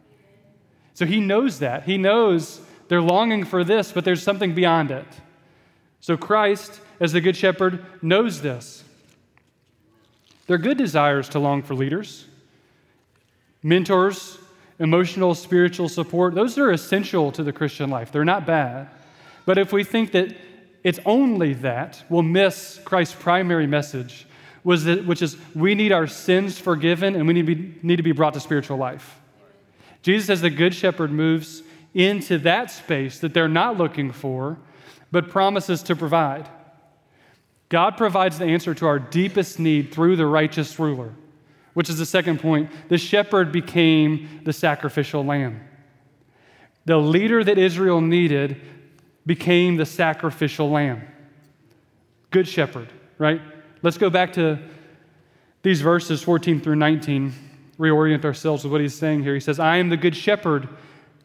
So 0.95 1.05
he 1.05 1.21
knows 1.21 1.59
that. 1.59 1.85
He 1.85 1.99
knows 1.99 2.61
they're 2.89 3.03
longing 3.03 3.45
for 3.45 3.65
this, 3.65 3.93
but 3.93 4.05
there's 4.05 4.23
something 4.23 4.55
beyond 4.55 4.91
it. 4.91 5.07
So 6.01 6.17
Christ, 6.17 6.81
as 7.01 7.13
the 7.13 7.21
Good 7.21 7.37
Shepherd, 7.37 7.85
knows 8.03 8.41
this. 8.41 8.85
They're 10.47 10.59
good 10.59 10.79
desires 10.79 11.29
to 11.31 11.41
long 11.41 11.63
for 11.63 11.75
leaders, 11.75 12.27
mentors, 13.63 14.39
emotional, 14.79 15.35
spiritual 15.35 15.89
support. 15.89 16.35
Those 16.35 16.57
are 16.59 16.71
essential 16.71 17.33
to 17.33 17.43
the 17.43 17.53
Christian 17.53 17.91
life. 17.91 18.13
They're 18.13 18.25
not 18.25 18.47
bad. 18.47 18.89
But 19.45 19.59
if 19.59 19.73
we 19.73 19.83
think 19.83 20.13
that 20.13 20.37
it's 20.85 21.01
only 21.05 21.55
that, 21.55 22.05
we'll 22.09 22.23
miss 22.23 22.79
Christ's 22.85 23.17
primary 23.19 23.67
message, 23.67 24.27
which 24.63 25.23
is 25.23 25.37
we 25.55 25.75
need 25.75 25.91
our 25.91 26.07
sins 26.07 26.59
forgiven 26.61 27.17
and 27.17 27.27
we 27.27 27.33
need 27.35 27.97
to 27.97 28.03
be 28.05 28.13
brought 28.13 28.35
to 28.35 28.41
spiritual 28.41 28.77
life. 28.77 29.19
Jesus, 30.03 30.31
as 30.31 30.41
the 30.43 30.51
Good 30.51 30.75
Shepherd, 30.75 31.11
moves 31.11 31.63
into 31.97 32.37
that 32.37 32.71
space 32.71 33.19
that 33.21 33.33
they're 33.33 33.49
not 33.49 33.79
looking 33.79 34.13
for, 34.13 34.59
but 35.11 35.31
promises 35.31 35.83
to 35.85 35.97
provide. 35.97 36.47
God 37.71 37.97
provides 37.97 38.39
the 38.39 38.45
answer 38.45 38.75
to 38.75 38.87
our 38.87 38.99
deepest 38.99 39.59
need 39.59 39.93
through 39.93 40.17
the 40.17 40.27
righteous 40.27 40.79
ruler, 40.79 41.15
which 41.73 41.89
is 41.89 41.97
the 41.97 42.05
second 42.05 42.39
point. 42.39 42.71
The 42.91 42.99
shepherd 42.99 43.51
became 43.51 44.43
the 44.45 44.53
sacrificial 44.53 45.25
lamb. 45.25 45.63
The 46.85 46.99
leader 46.99 47.43
that 47.43 47.57
Israel 47.57 48.03
needed 48.03 48.61
became 49.25 49.77
the 49.77 49.87
sacrificial 49.87 50.71
lamb. 50.71 51.03
Good 52.31 52.47
shepherd, 52.47 52.89
right? 53.17 53.41
Let's 53.83 53.97
go 53.97 54.11
back 54.11 54.35
to 54.35 54.59
these 55.63 55.81
verses 55.81 56.23
14 56.23 56.61
through 56.61 56.77
19, 56.77 57.33
reorient 57.79 58.25
ourselves 58.27 58.65
with 58.65 58.73
what 58.73 58.83
he's 58.83 58.95
saying 58.95 59.23
here. 59.23 59.33
He 59.35 59.41
says, 59.41 59.59
I 59.59 59.79
am 59.79 59.89
the 59.89 59.97
good 59.97 60.15
shepherd. 60.15 60.69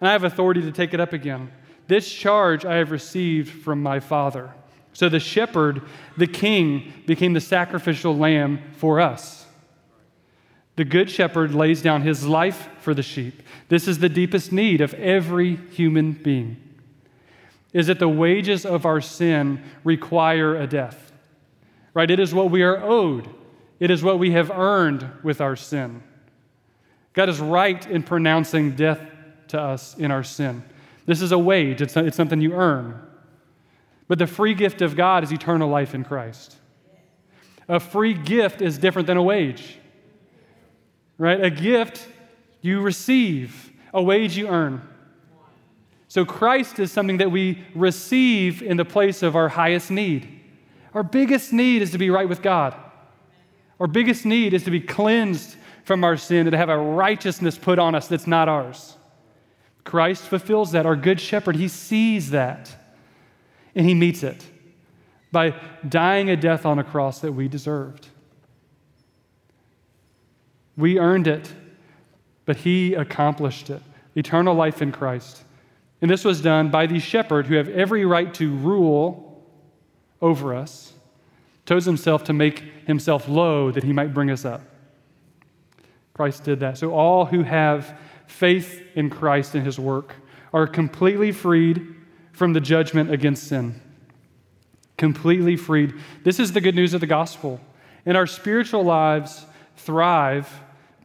and 0.00 0.08
I 0.08 0.12
have 0.12 0.24
authority 0.24 0.62
to 0.62 0.72
take 0.72 0.94
it 0.94 1.00
up 1.00 1.12
again. 1.12 1.50
This 1.86 2.12
charge 2.12 2.64
I 2.64 2.76
have 2.76 2.90
received 2.90 3.62
from 3.62 3.82
my 3.82 4.00
Father. 4.00 4.52
So 4.92 5.08
the 5.08 5.20
shepherd, 5.20 5.82
the 6.16 6.26
king, 6.26 6.92
became 7.06 7.32
the 7.32 7.40
sacrificial 7.40 8.16
lamb 8.16 8.60
for 8.76 9.00
us. 9.00 9.46
The 10.76 10.84
good 10.84 11.10
shepherd 11.10 11.54
lays 11.54 11.82
down 11.82 12.02
his 12.02 12.26
life 12.26 12.68
for 12.80 12.94
the 12.94 13.02
sheep. 13.02 13.42
This 13.68 13.88
is 13.88 13.98
the 13.98 14.08
deepest 14.08 14.52
need 14.52 14.80
of 14.80 14.94
every 14.94 15.56
human 15.56 16.12
being. 16.12 16.56
Is 17.72 17.88
that 17.88 17.98
the 17.98 18.08
wages 18.08 18.64
of 18.64 18.86
our 18.86 19.00
sin 19.00 19.62
require 19.82 20.56
a 20.56 20.66
death. 20.66 21.12
Right? 21.94 22.10
It 22.10 22.20
is 22.20 22.32
what 22.32 22.50
we 22.50 22.62
are 22.62 22.80
owed. 22.82 23.28
It 23.80 23.90
is 23.90 24.02
what 24.02 24.18
we 24.18 24.32
have 24.32 24.50
earned 24.50 25.08
with 25.22 25.40
our 25.40 25.56
sin. 25.56 26.02
God 27.12 27.28
is 27.28 27.40
right 27.40 27.84
in 27.88 28.02
pronouncing 28.02 28.76
death 28.76 29.00
to 29.48 29.60
us 29.60 29.96
in 29.96 30.10
our 30.10 30.22
sin. 30.22 30.62
This 31.06 31.22
is 31.22 31.32
a 31.32 31.38
wage, 31.38 31.80
it's, 31.80 31.96
it's 31.96 32.16
something 32.16 32.40
you 32.40 32.52
earn. 32.52 33.00
But 34.08 34.18
the 34.18 34.26
free 34.26 34.54
gift 34.54 34.82
of 34.82 34.96
God 34.96 35.22
is 35.22 35.32
eternal 35.32 35.68
life 35.68 35.94
in 35.94 36.04
Christ. 36.04 36.56
A 37.68 37.78
free 37.78 38.14
gift 38.14 38.62
is 38.62 38.78
different 38.78 39.06
than 39.06 39.18
a 39.18 39.22
wage, 39.22 39.78
right? 41.18 41.42
A 41.42 41.50
gift 41.50 42.06
you 42.62 42.80
receive, 42.80 43.72
a 43.92 44.02
wage 44.02 44.36
you 44.36 44.48
earn. 44.48 44.82
So 46.08 46.24
Christ 46.24 46.78
is 46.78 46.90
something 46.90 47.18
that 47.18 47.30
we 47.30 47.62
receive 47.74 48.62
in 48.62 48.78
the 48.78 48.84
place 48.84 49.22
of 49.22 49.36
our 49.36 49.48
highest 49.48 49.90
need. 49.90 50.40
Our 50.94 51.02
biggest 51.02 51.52
need 51.52 51.82
is 51.82 51.90
to 51.90 51.98
be 51.98 52.08
right 52.08 52.28
with 52.28 52.40
God. 52.40 52.74
Our 53.78 53.86
biggest 53.86 54.24
need 54.24 54.54
is 54.54 54.64
to 54.64 54.70
be 54.70 54.80
cleansed 54.80 55.56
from 55.84 56.04
our 56.04 56.16
sin 56.16 56.46
and 56.46 56.52
to 56.52 56.58
have 56.58 56.68
a 56.68 56.78
righteousness 56.78 57.56
put 57.56 57.78
on 57.78 57.94
us 57.94 58.08
that's 58.08 58.26
not 58.26 58.48
ours. 58.48 58.97
Christ 59.88 60.24
fulfills 60.24 60.72
that. 60.72 60.84
Our 60.84 60.96
good 60.96 61.18
shepherd, 61.18 61.56
he 61.56 61.66
sees 61.66 62.28
that 62.28 62.76
and 63.74 63.86
he 63.86 63.94
meets 63.94 64.22
it 64.22 64.44
by 65.32 65.58
dying 65.88 66.28
a 66.28 66.36
death 66.36 66.66
on 66.66 66.78
a 66.78 66.84
cross 66.84 67.20
that 67.20 67.32
we 67.32 67.48
deserved. 67.48 68.06
We 70.76 70.98
earned 70.98 71.26
it, 71.26 71.50
but 72.44 72.56
he 72.56 72.92
accomplished 72.92 73.70
it 73.70 73.80
eternal 74.14 74.54
life 74.54 74.82
in 74.82 74.92
Christ. 74.92 75.42
And 76.02 76.10
this 76.10 76.22
was 76.22 76.42
done 76.42 76.70
by 76.70 76.84
the 76.84 76.98
shepherd 76.98 77.46
who 77.46 77.54
have 77.54 77.70
every 77.70 78.04
right 78.04 78.34
to 78.34 78.54
rule 78.56 79.42
over 80.20 80.54
us, 80.54 80.92
chose 81.64 81.86
himself 81.86 82.24
to 82.24 82.34
make 82.34 82.58
himself 82.86 83.26
low 83.26 83.70
that 83.70 83.84
he 83.84 83.94
might 83.94 84.12
bring 84.12 84.30
us 84.30 84.44
up. 84.44 84.60
Christ 86.12 86.44
did 86.44 86.60
that. 86.60 86.76
So 86.76 86.92
all 86.92 87.24
who 87.24 87.42
have 87.42 87.98
faith 88.28 88.82
in 88.94 89.10
Christ 89.10 89.54
and 89.54 89.66
his 89.66 89.78
work 89.78 90.14
are 90.52 90.66
completely 90.66 91.32
freed 91.32 91.94
from 92.32 92.52
the 92.52 92.60
judgment 92.60 93.10
against 93.10 93.48
sin. 93.48 93.80
Completely 94.96 95.56
freed. 95.56 95.94
This 96.22 96.38
is 96.38 96.52
the 96.52 96.60
good 96.60 96.74
news 96.74 96.94
of 96.94 97.00
the 97.00 97.06
gospel. 97.06 97.60
And 98.06 98.16
our 98.16 98.26
spiritual 98.26 98.84
lives 98.84 99.44
thrive 99.76 100.48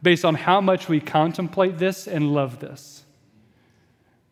based 0.02 0.24
on 0.24 0.34
how 0.34 0.60
much 0.60 0.88
we 0.88 1.00
contemplate 1.00 1.78
this 1.78 2.06
and 2.06 2.32
love 2.32 2.60
this. 2.60 3.04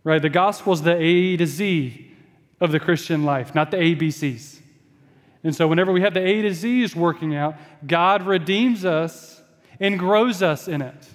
Right? 0.05 0.21
The 0.21 0.29
gospel 0.29 0.73
is 0.73 0.83
the 0.83 0.97
A 0.97 1.37
to 1.37 1.47
Z 1.47 2.11
of 2.61 2.73
the 2.73 2.81
Christian 2.81 3.25
life, 3.25 3.55
not 3.55 3.71
the 3.71 3.79
ABCs. 3.79 4.61
And 5.45 5.55
so, 5.55 5.67
whenever 5.67 5.93
we 5.93 6.03
have 6.03 6.15
the 6.15 6.25
A 6.25 6.43
to 6.43 6.55
Z's 6.55 6.95
working 6.95 7.35
out, 7.35 7.57
God 7.87 8.23
redeems 8.27 8.85
us 8.85 9.41
and 9.81 9.99
grows 9.99 10.43
us 10.43 10.69
in 10.69 10.83
it. 10.83 11.09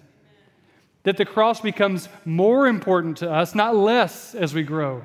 That 1.08 1.16
the 1.16 1.24
cross 1.24 1.62
becomes 1.62 2.10
more 2.26 2.68
important 2.68 3.16
to 3.20 3.32
us, 3.32 3.56
not 3.56 3.78
less 3.78 4.36
as 4.36 4.54
we 4.54 4.64
grow. 4.64 5.04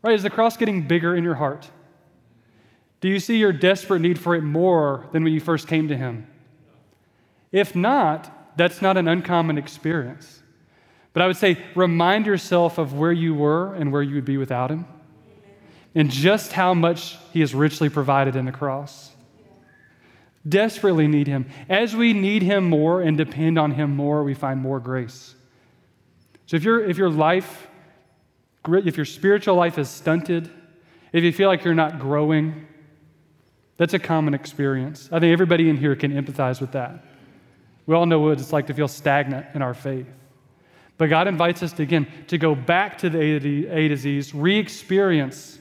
Right? 0.00 0.14
Is 0.14 0.22
the 0.22 0.30
cross 0.30 0.56
getting 0.56 0.86
bigger 0.86 1.16
in 1.16 1.24
your 1.24 1.34
heart? 1.34 1.68
Do 3.00 3.08
you 3.08 3.18
see 3.18 3.36
your 3.36 3.52
desperate 3.52 3.98
need 3.98 4.16
for 4.16 4.36
it 4.36 4.42
more 4.42 5.08
than 5.10 5.24
when 5.24 5.32
you 5.32 5.40
first 5.40 5.66
came 5.66 5.88
to 5.88 5.96
Him? 5.96 6.28
If 7.50 7.74
not, 7.74 8.56
that's 8.56 8.80
not 8.80 8.96
an 8.96 9.08
uncommon 9.08 9.58
experience. 9.58 10.44
But 11.14 11.24
I 11.24 11.26
would 11.26 11.36
say 11.36 11.58
remind 11.74 12.24
yourself 12.24 12.78
of 12.78 12.94
where 12.94 13.10
you 13.10 13.34
were 13.34 13.74
and 13.74 13.90
where 13.90 14.02
you 14.02 14.14
would 14.14 14.24
be 14.24 14.36
without 14.36 14.70
Him, 14.70 14.86
and 15.96 16.08
just 16.08 16.52
how 16.52 16.74
much 16.74 17.18
He 17.32 17.40
has 17.40 17.56
richly 17.56 17.88
provided 17.88 18.36
in 18.36 18.44
the 18.44 18.52
cross. 18.52 19.13
Desperately 20.46 21.08
need 21.08 21.26
Him. 21.26 21.46
As 21.68 21.96
we 21.96 22.12
need 22.12 22.42
Him 22.42 22.68
more 22.68 23.00
and 23.00 23.16
depend 23.16 23.58
on 23.58 23.72
Him 23.72 23.96
more, 23.96 24.22
we 24.22 24.34
find 24.34 24.60
more 24.60 24.80
grace. 24.80 25.34
So 26.46 26.56
if, 26.56 26.64
your 26.64 26.84
if 26.84 26.98
your 26.98 27.10
life 27.10 27.68
if 28.66 28.96
your 28.96 29.06
spiritual 29.06 29.56
life 29.56 29.78
is 29.78 29.88
stunted, 29.88 30.50
if 31.12 31.22
you 31.22 31.32
feel 31.32 31.48
like 31.48 31.64
you're 31.64 31.74
not 31.74 31.98
growing, 31.98 32.66
that's 33.76 33.94
a 33.94 33.98
common 33.98 34.34
experience. 34.34 35.08
I 35.12 35.20
think 35.20 35.32
everybody 35.32 35.68
in 35.68 35.76
here 35.76 35.94
can 35.96 36.12
empathize 36.12 36.60
with 36.60 36.72
that. 36.72 37.04
We 37.86 37.94
all 37.94 38.06
know 38.06 38.20
what 38.20 38.40
it's 38.40 38.52
like 38.52 38.68
to 38.68 38.74
feel 38.74 38.88
stagnant 38.88 39.46
in 39.54 39.62
our 39.62 39.74
faith. 39.74 40.06
But 40.96 41.10
God 41.10 41.26
invites 41.26 41.62
us 41.62 41.72
to, 41.74 41.82
again 41.82 42.06
to 42.28 42.38
go 42.38 42.54
back 42.54 42.98
to 42.98 43.10
the 43.10 43.20
A 43.20 43.88
to 43.88 44.24
re 44.34 44.58
experience 44.58 45.58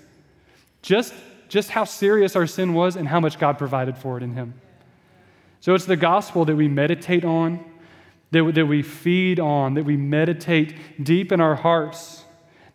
just, 0.82 1.13
just 1.50 1.69
how 1.69 1.86
serious 1.86 2.36
our 2.36 2.48
sin 2.48 2.74
was 2.74 2.96
and 2.96 3.08
how 3.08 3.19
much 3.19 3.39
God 3.39 3.58
provided 3.58 3.98
for 3.98 4.17
it 4.17 4.24
in 4.24 4.34
Him. 4.34 4.54
So 5.63 5.73
it's 5.73 5.86
the 5.86 5.95
gospel 5.95 6.43
that 6.43 6.58
we 6.58 6.67
meditate 6.67 7.23
on, 7.23 7.63
that, 8.32 8.52
that 8.54 8.65
we 8.65 8.82
feed 8.82 9.39
on, 9.39 9.76
that 9.76 9.86
we 9.86 9.95
meditate 9.95 10.76
deep 11.02 11.32
in 11.32 11.39
our 11.39 11.56
hearts 11.56 12.26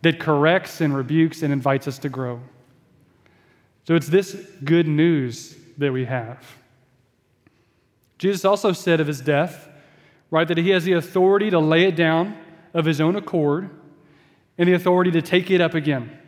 that 0.01 0.19
corrects 0.19 0.81
and 0.81 0.97
rebukes 0.97 1.43
and 1.43 1.53
invites 1.53 1.87
us 1.87 1.99
to 1.99 2.09
grow. 2.09 2.41
So 3.87 3.95
it's 3.95 4.07
this 4.07 4.35
good 4.65 4.89
news 4.89 5.55
that 5.77 5.93
we 5.93 6.07
have. 6.07 6.43
Jesus 8.17 8.47
also 8.47 8.73
said 8.73 9.01
of 9.01 9.07
his 9.07 9.21
death, 9.21 9.69
right, 10.31 10.49
that 10.49 10.57
he 10.57 10.71
has 10.71 10.85
the 10.85 10.95
authority 10.95 11.51
to 11.51 11.59
lay 11.59 11.85
it 11.85 11.95
down 11.95 12.39
of 12.73 12.87
his 12.87 13.03
own 13.03 13.17
accord 13.17 13.69
and 14.57 14.67
the 14.67 14.73
authority 14.73 15.11
to 15.11 15.21
take 15.21 15.51
it 15.51 15.61
up 15.61 15.75
again. 15.75 16.19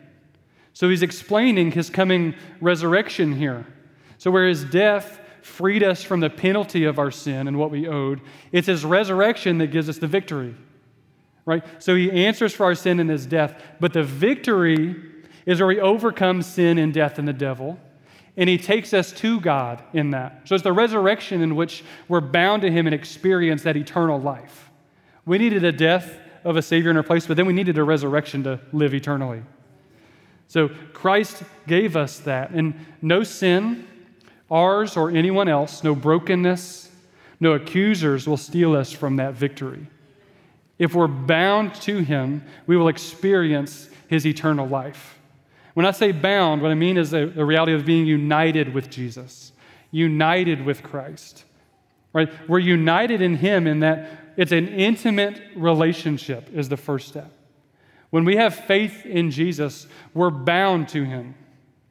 So 0.73 0.89
he's 0.89 1.01
explaining 1.01 1.71
his 1.71 1.89
coming 1.89 2.35
resurrection 2.59 3.35
here. 3.35 3.65
So, 4.19 4.29
where 4.29 4.47
his 4.47 4.63
death 4.63 5.20
freed 5.41 5.83
us 5.83 6.03
from 6.03 6.19
the 6.19 6.29
penalty 6.29 6.85
of 6.85 6.99
our 6.99 7.11
sin 7.11 7.47
and 7.47 7.57
what 7.57 7.71
we 7.71 7.87
owed, 7.87 8.21
it's 8.51 8.67
his 8.67 8.85
resurrection 8.85 9.57
that 9.59 9.67
gives 9.67 9.89
us 9.89 9.97
the 9.97 10.07
victory 10.07 10.55
right? 11.45 11.63
So 11.79 11.95
he 11.95 12.11
answers 12.11 12.53
for 12.53 12.65
our 12.65 12.75
sin 12.75 12.99
in 12.99 13.09
his 13.09 13.25
death. 13.25 13.61
But 13.79 13.93
the 13.93 14.03
victory 14.03 14.95
is 15.45 15.59
where 15.59 15.71
he 15.71 15.79
overcomes 15.79 16.45
sin 16.45 16.77
and 16.77 16.93
death 16.93 17.17
and 17.17 17.27
the 17.27 17.33
devil. 17.33 17.79
and 18.37 18.49
he 18.49 18.57
takes 18.57 18.93
us 18.93 19.11
to 19.11 19.39
God 19.41 19.83
in 19.93 20.11
that. 20.11 20.41
So 20.45 20.55
it's 20.55 20.63
the 20.63 20.71
resurrection 20.71 21.41
in 21.41 21.55
which 21.55 21.83
we're 22.07 22.21
bound 22.21 22.61
to 22.61 22.71
him 22.71 22.87
and 22.87 22.93
experience 22.93 23.63
that 23.63 23.75
eternal 23.75 24.19
life. 24.19 24.71
We 25.25 25.37
needed 25.37 25.63
a 25.63 25.71
death 25.71 26.17
of 26.43 26.57
a 26.57 26.61
Savior 26.61 26.89
in 26.89 26.97
our 26.97 27.03
place, 27.03 27.27
but 27.27 27.37
then 27.37 27.45
we 27.45 27.53
needed 27.53 27.77
a 27.77 27.83
resurrection 27.83 28.43
to 28.43 28.59
live 28.71 28.93
eternally. 28.93 29.43
So 30.47 30.69
Christ 30.93 31.43
gave 31.67 31.95
us 31.95 32.19
that. 32.19 32.51
And 32.51 32.85
no 33.01 33.23
sin, 33.23 33.87
ours 34.51 34.97
or 34.97 35.09
anyone 35.09 35.47
else, 35.47 35.83
no 35.83 35.95
brokenness, 35.95 36.89
no 37.39 37.53
accusers 37.53 38.27
will 38.27 38.37
steal 38.37 38.75
us 38.75 38.91
from 38.91 39.15
that 39.15 39.33
victory. 39.33 39.87
If 40.77 40.93
we're 40.93 41.07
bound 41.07 41.73
to 41.81 41.99
Him, 41.99 42.43
we 42.67 42.75
will 42.77 42.89
experience 42.89 43.89
His 44.07 44.27
eternal 44.27 44.67
life. 44.67 45.17
When 45.73 45.85
I 45.85 45.91
say 45.91 46.11
bound, 46.11 46.61
what 46.61 46.69
I 46.69 46.75
mean 46.75 46.97
is 46.97 47.11
the, 47.11 47.27
reality 47.27 47.73
of 47.73 47.85
being 47.85 48.05
united 48.05 48.73
with 48.73 48.89
Jesus, 48.89 49.53
united 49.89 50.65
with 50.65 50.83
Christ. 50.83 51.45
Right? 52.13 52.29
We're 52.47 52.59
united 52.59 53.21
in 53.21 53.37
Him 53.37 53.67
in 53.67 53.79
that 53.79 54.33
it's 54.37 54.51
an 54.51 54.67
intimate 54.67 55.41
relationship, 55.55 56.49
is 56.53 56.67
the 56.67 56.77
first 56.77 57.07
step. 57.07 57.31
When 58.09 58.25
we 58.25 58.35
have 58.35 58.53
faith 58.53 59.05
in 59.05 59.31
Jesus, 59.31 59.87
we're 60.13 60.29
bound 60.29 60.89
to 60.89 61.03
Him 61.03 61.35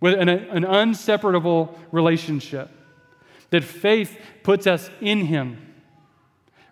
with 0.01 0.19
an, 0.19 0.29
an 0.29 0.65
unseparable 0.65 1.79
relationship. 1.93 2.71
That 3.51 3.65
faith 3.65 4.19
puts 4.43 4.67
us 4.67 4.91
in 5.01 5.27
Him. 5.27 5.67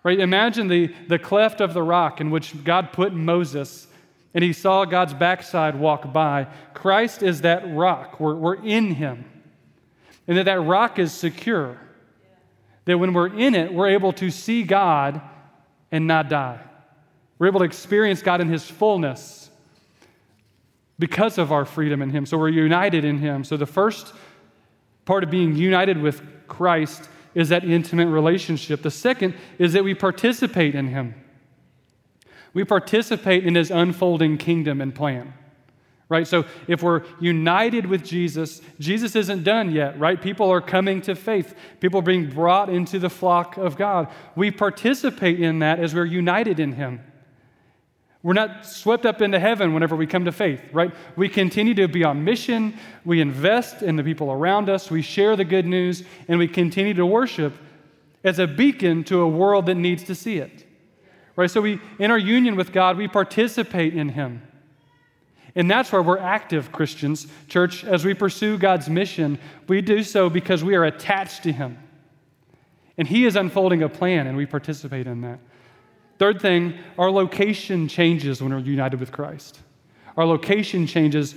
Right? 0.03 0.19
Imagine 0.19 0.67
the, 0.67 0.93
the 1.07 1.19
cleft 1.19 1.61
of 1.61 1.73
the 1.73 1.83
rock 1.83 2.21
in 2.21 2.31
which 2.31 2.63
God 2.63 2.93
put 2.93 3.13
Moses 3.13 3.87
and 4.33 4.43
he 4.43 4.53
saw 4.53 4.85
God's 4.85 5.13
backside 5.13 5.75
walk 5.75 6.13
by. 6.13 6.47
Christ 6.73 7.23
is 7.23 7.41
that 7.41 7.63
rock. 7.75 8.19
We're, 8.19 8.35
we're 8.35 8.63
in 8.63 8.93
him. 8.95 9.25
And 10.27 10.37
that 10.37 10.45
that 10.45 10.61
rock 10.61 10.99
is 10.99 11.11
secure. 11.11 11.79
That 12.85 12.99
when 12.99 13.13
we're 13.13 13.35
in 13.35 13.55
it, 13.55 13.73
we're 13.73 13.89
able 13.89 14.13
to 14.13 14.29
see 14.29 14.63
God 14.63 15.21
and 15.91 16.05
not 16.05 16.29
die. 16.29 16.61
We're 17.39 17.47
able 17.47 17.59
to 17.59 17.65
experience 17.65 18.21
God 18.21 18.41
in 18.41 18.49
his 18.49 18.69
fullness 18.69 19.48
because 20.99 21.37
of 21.37 21.51
our 21.51 21.65
freedom 21.65 22.01
in 22.01 22.09
him. 22.09 22.25
So 22.25 22.37
we're 22.37 22.49
united 22.49 23.05
in 23.05 23.17
him. 23.17 23.43
So 23.43 23.57
the 23.57 23.65
first 23.65 24.13
part 25.05 25.23
of 25.23 25.31
being 25.31 25.55
united 25.55 25.99
with 25.99 26.21
Christ 26.47 27.09
is 27.33 27.49
that 27.49 27.63
intimate 27.63 28.07
relationship. 28.07 28.81
The 28.81 28.91
second 28.91 29.33
is 29.57 29.73
that 29.73 29.83
we 29.83 29.95
participate 29.95 30.75
in 30.75 30.89
him. 30.89 31.15
We 32.53 32.65
participate 32.65 33.45
in 33.45 33.55
his 33.55 33.71
unfolding 33.71 34.37
kingdom 34.37 34.81
and 34.81 34.93
plan. 34.93 35.33
Right? 36.09 36.27
So 36.27 36.45
if 36.67 36.81
we're 36.81 37.03
united 37.19 37.85
with 37.85 38.03
Jesus, 38.03 38.61
Jesus 38.79 39.15
isn't 39.15 39.43
done 39.43 39.71
yet, 39.71 39.99
right? 39.99 40.19
People 40.19 40.49
are 40.49 40.59
coming 40.59 41.01
to 41.03 41.13
faith. 41.13 41.53
People 41.79 41.99
are 41.99 42.03
being 42.03 42.29
brought 42.31 42.67
into 42.69 42.97
the 42.97 43.11
flock 43.11 43.57
of 43.57 43.77
God. 43.77 44.07
We 44.35 44.49
participate 44.49 45.39
in 45.39 45.59
that 45.59 45.79
as 45.79 45.93
we're 45.93 46.05
united 46.05 46.59
in 46.59 46.73
him. 46.73 47.01
We're 48.21 48.33
not 48.33 48.65
swept 48.65 49.05
up 49.05 49.21
into 49.21 49.39
heaven 49.39 49.73
whenever 49.73 49.95
we 49.95 50.05
come 50.05 50.25
to 50.25 50.31
faith, 50.31 50.61
right? 50.73 50.93
We 51.15 51.29
continue 51.29 51.73
to 51.75 51.87
be 51.87 52.03
on 52.03 52.25
mission. 52.25 52.77
We 53.05 53.21
invest 53.21 53.81
in 53.81 53.95
the 53.95 54.03
people 54.03 54.29
around 54.29 54.69
us. 54.69 54.91
We 54.91 55.01
share 55.01 55.37
the 55.37 55.45
good 55.45 55.65
news, 55.65 56.03
and 56.27 56.37
we 56.37 56.47
continue 56.47 56.93
to 56.95 57.05
worship 57.05 57.53
as 58.23 58.37
a 58.37 58.45
beacon 58.47 59.05
to 59.05 59.21
a 59.21 59.27
world 59.27 59.67
that 59.67 59.75
needs 59.75 60.03
to 60.03 60.15
see 60.15 60.37
it. 60.37 60.65
Right? 61.37 61.49
So 61.49 61.61
we 61.61 61.79
in 61.97 62.11
our 62.11 62.17
union 62.17 62.57
with 62.57 62.73
God, 62.73 62.97
we 62.97 63.07
participate 63.07 63.93
in 63.93 64.09
him. 64.09 64.41
And 65.55 65.71
that's 65.71 65.91
where 65.91 66.01
we're 66.01 66.19
active 66.19 66.71
Christians, 66.71 67.27
church, 67.47 67.83
as 67.83 68.05
we 68.05 68.13
pursue 68.13 68.57
God's 68.57 68.89
mission, 68.89 69.39
we 69.67 69.81
do 69.81 70.03
so 70.03 70.29
because 70.29 70.63
we 70.63 70.75
are 70.75 70.85
attached 70.85 71.43
to 71.43 71.51
him. 71.51 71.77
And 72.97 73.07
he 73.07 73.25
is 73.25 73.35
unfolding 73.35 73.81
a 73.81 73.89
plan 73.89 74.27
and 74.27 74.37
we 74.37 74.45
participate 74.45 75.07
in 75.07 75.21
that. 75.21 75.39
Third 76.19 76.41
thing, 76.41 76.77
our 76.97 77.09
location 77.09 77.87
changes 77.87 78.41
when 78.41 78.53
we're 78.53 78.59
united 78.59 78.99
with 78.99 79.11
Christ. 79.11 79.59
Our 80.17 80.25
location 80.25 80.85
changes. 80.85 81.33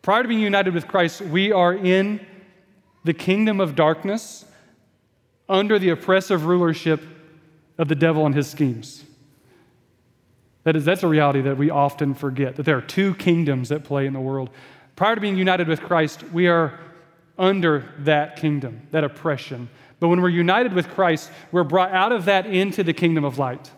Prior 0.00 0.22
to 0.22 0.28
being 0.28 0.40
united 0.40 0.72
with 0.72 0.88
Christ, 0.88 1.20
we 1.20 1.52
are 1.52 1.74
in 1.74 2.26
the 3.04 3.12
kingdom 3.12 3.60
of 3.60 3.76
darkness 3.76 4.46
under 5.46 5.78
the 5.78 5.90
oppressive 5.90 6.46
rulership 6.46 7.02
of 7.76 7.88
the 7.88 7.94
devil 7.94 8.24
and 8.24 8.34
his 8.34 8.48
schemes. 8.48 9.04
That 10.64 10.76
is, 10.76 10.84
that's 10.84 11.02
a 11.02 11.08
reality 11.08 11.42
that 11.42 11.58
we 11.58 11.68
often 11.68 12.14
forget, 12.14 12.56
that 12.56 12.62
there 12.62 12.78
are 12.78 12.82
two 12.82 13.14
kingdoms 13.14 13.68
that 13.68 13.84
play 13.84 14.06
in 14.06 14.14
the 14.14 14.20
world. 14.20 14.50
Prior 14.96 15.14
to 15.14 15.20
being 15.20 15.36
united 15.36 15.68
with 15.68 15.80
Christ, 15.80 16.22
we 16.32 16.48
are 16.48 16.78
under 17.38 17.92
that 18.00 18.36
kingdom, 18.36 18.86
that 18.90 19.04
oppression. 19.04 19.68
But 20.00 20.08
when 20.08 20.20
we're 20.22 20.30
united 20.30 20.72
with 20.72 20.88
Christ, 20.88 21.30
we're 21.52 21.64
brought 21.64 21.92
out 21.92 22.10
of 22.10 22.24
that 22.24 22.46
into 22.46 22.82
the 22.82 22.94
kingdom 22.94 23.24
of 23.24 23.38
light. 23.38 23.70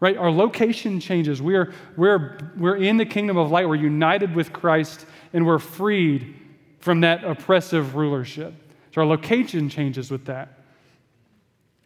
Right? 0.00 0.16
Our 0.16 0.30
location 0.30 0.98
changes. 0.98 1.40
We're, 1.40 1.72
we're, 1.96 2.38
we're 2.56 2.76
in 2.76 2.96
the 2.96 3.06
kingdom 3.06 3.36
of 3.36 3.50
light. 3.50 3.68
We're 3.68 3.76
united 3.76 4.34
with 4.34 4.52
Christ, 4.52 5.06
and 5.32 5.46
we're 5.46 5.58
freed 5.58 6.34
from 6.80 7.02
that 7.02 7.24
oppressive 7.24 7.94
rulership. 7.94 8.54
So 8.94 9.02
our 9.02 9.06
location 9.06 9.68
changes 9.68 10.10
with 10.10 10.24
that. 10.26 10.58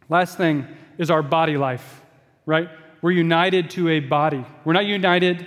Last 0.08 0.36
thing 0.36 0.66
is 0.98 1.10
our 1.10 1.22
body 1.22 1.56
life, 1.56 2.02
right? 2.46 2.68
We're 3.02 3.12
united 3.12 3.70
to 3.70 3.88
a 3.88 4.00
body. 4.00 4.44
We're 4.64 4.72
not 4.72 4.86
united 4.86 5.46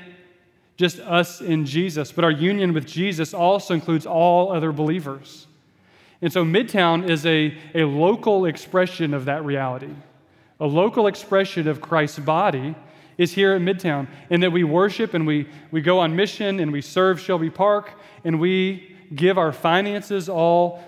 just 0.75 0.99
us 0.99 1.39
in 1.39 1.65
Jesus, 1.65 2.11
but 2.11 2.23
our 2.23 2.31
union 2.31 2.73
with 2.73 2.85
Jesus 2.85 3.33
also 3.33 3.73
includes 3.73 4.05
all 4.05 4.51
other 4.51 4.71
believers. 4.71 5.47
And 6.23 6.31
so 6.31 6.45
Midtown 6.45 7.09
is 7.09 7.25
a, 7.25 7.53
a 7.75 7.83
local 7.83 8.45
expression 8.45 9.13
of 9.13 9.25
that 9.25 9.43
reality. 9.43 9.93
A 10.61 10.65
local 10.65 11.07
expression 11.07 11.67
of 11.67 11.81
Christ's 11.81 12.19
body 12.19 12.75
is 13.17 13.33
here 13.33 13.51
at 13.51 13.61
Midtown, 13.61 14.07
and 14.29 14.41
that 14.41 14.53
we 14.53 14.63
worship 14.63 15.13
and 15.13 15.27
we, 15.27 15.49
we 15.69 15.81
go 15.81 15.99
on 15.99 16.15
mission 16.15 16.61
and 16.61 16.71
we 16.71 16.79
serve 16.79 17.19
Shelby 17.19 17.49
Park 17.49 17.91
and 18.23 18.39
we 18.39 18.95
give 19.13 19.37
our 19.37 19.51
finances 19.51 20.29
all 20.29 20.81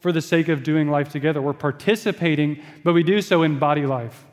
for 0.00 0.12
the 0.12 0.22
sake 0.22 0.48
of 0.48 0.62
doing 0.62 0.90
life 0.90 1.10
together. 1.10 1.42
We're 1.42 1.52
participating, 1.52 2.62
but 2.82 2.94
we 2.94 3.02
do 3.02 3.20
so 3.20 3.42
in 3.42 3.58
body 3.58 3.84
life. 3.84 4.24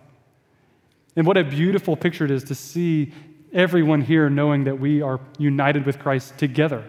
And 1.17 1.27
what 1.27 1.35
a 1.35 1.43
beautiful 1.43 1.97
picture 1.97 2.23
it 2.23 2.31
is 2.31 2.45
to 2.45 2.55
see 2.55 3.11
everyone 3.51 3.99
here 3.99 4.29
knowing 4.29 4.63
that 4.63 4.79
we 4.79 5.01
are 5.01 5.19
united 5.37 5.85
with 5.85 5.99
Christ 5.99 6.37
together. 6.37 6.85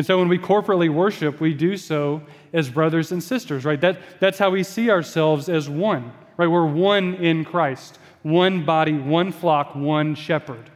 And 0.00 0.06
so 0.06 0.16
when 0.16 0.28
we 0.28 0.38
corporately 0.38 0.88
worship, 0.88 1.42
we 1.42 1.52
do 1.52 1.76
so 1.76 2.22
as 2.54 2.70
brothers 2.70 3.12
and 3.12 3.22
sisters, 3.22 3.66
right? 3.66 3.78
That, 3.78 4.00
that's 4.18 4.38
how 4.38 4.48
we 4.48 4.62
see 4.62 4.88
ourselves 4.88 5.50
as 5.50 5.68
one, 5.68 6.10
right? 6.38 6.46
We're 6.46 6.64
one 6.64 7.16
in 7.16 7.44
Christ, 7.44 7.98
one 8.22 8.64
body, 8.64 8.94
one 8.94 9.30
flock, 9.30 9.74
one 9.74 10.14
shepherd. 10.14 10.70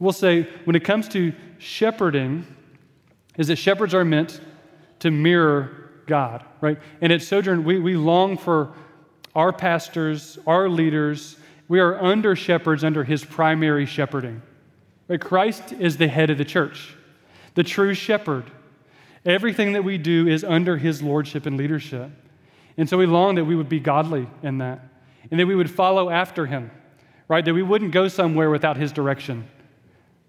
We'll 0.00 0.12
say 0.12 0.48
when 0.64 0.74
it 0.74 0.82
comes 0.82 1.06
to 1.10 1.32
shepherding, 1.58 2.44
is 3.38 3.46
that 3.46 3.54
shepherds 3.54 3.94
are 3.94 4.04
meant 4.04 4.40
to 4.98 5.12
mirror 5.12 5.90
God, 6.08 6.44
right? 6.60 6.80
And 7.00 7.12
at 7.12 7.22
Sojourn, 7.22 7.62
we, 7.62 7.78
we 7.78 7.96
long 7.96 8.36
for 8.36 8.72
our 9.36 9.52
pastors, 9.52 10.40
our 10.44 10.68
leaders, 10.68 11.36
we 11.68 11.78
are 11.78 12.02
under 12.02 12.34
shepherds 12.34 12.82
under 12.82 13.04
his 13.04 13.24
primary 13.24 13.86
shepherding. 13.86 14.42
Right? 15.06 15.20
Christ 15.20 15.72
is 15.72 15.98
the 15.98 16.08
head 16.08 16.30
of 16.30 16.38
the 16.38 16.44
church, 16.44 16.96
the 17.54 17.62
true 17.62 17.94
shepherd. 17.94 18.50
Everything 19.24 19.72
that 19.72 19.84
we 19.84 19.96
do 19.96 20.28
is 20.28 20.44
under 20.44 20.76
his 20.76 21.02
lordship 21.02 21.46
and 21.46 21.56
leadership. 21.56 22.10
And 22.76 22.88
so 22.88 22.98
we 22.98 23.06
long 23.06 23.36
that 23.36 23.44
we 23.44 23.56
would 23.56 23.68
be 23.68 23.80
godly 23.80 24.28
in 24.42 24.58
that 24.58 24.80
and 25.30 25.40
that 25.40 25.46
we 25.46 25.54
would 25.54 25.70
follow 25.70 26.10
after 26.10 26.46
him, 26.46 26.70
right? 27.28 27.44
That 27.44 27.54
we 27.54 27.62
wouldn't 27.62 27.92
go 27.92 28.08
somewhere 28.08 28.50
without 28.50 28.76
his 28.76 28.92
direction, 28.92 29.48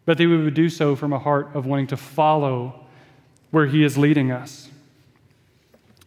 but 0.05 0.17
that 0.17 0.27
we 0.27 0.37
would 0.37 0.53
do 0.53 0.69
so 0.69 0.95
from 0.95 1.11
a 1.11 1.19
heart 1.19 1.49
of 1.53 1.65
wanting 1.65 1.87
to 1.87 1.97
follow 1.97 2.85
where 3.55 3.65
He 3.65 3.85
is 3.85 3.97
leading 3.97 4.31
us. 4.31 4.69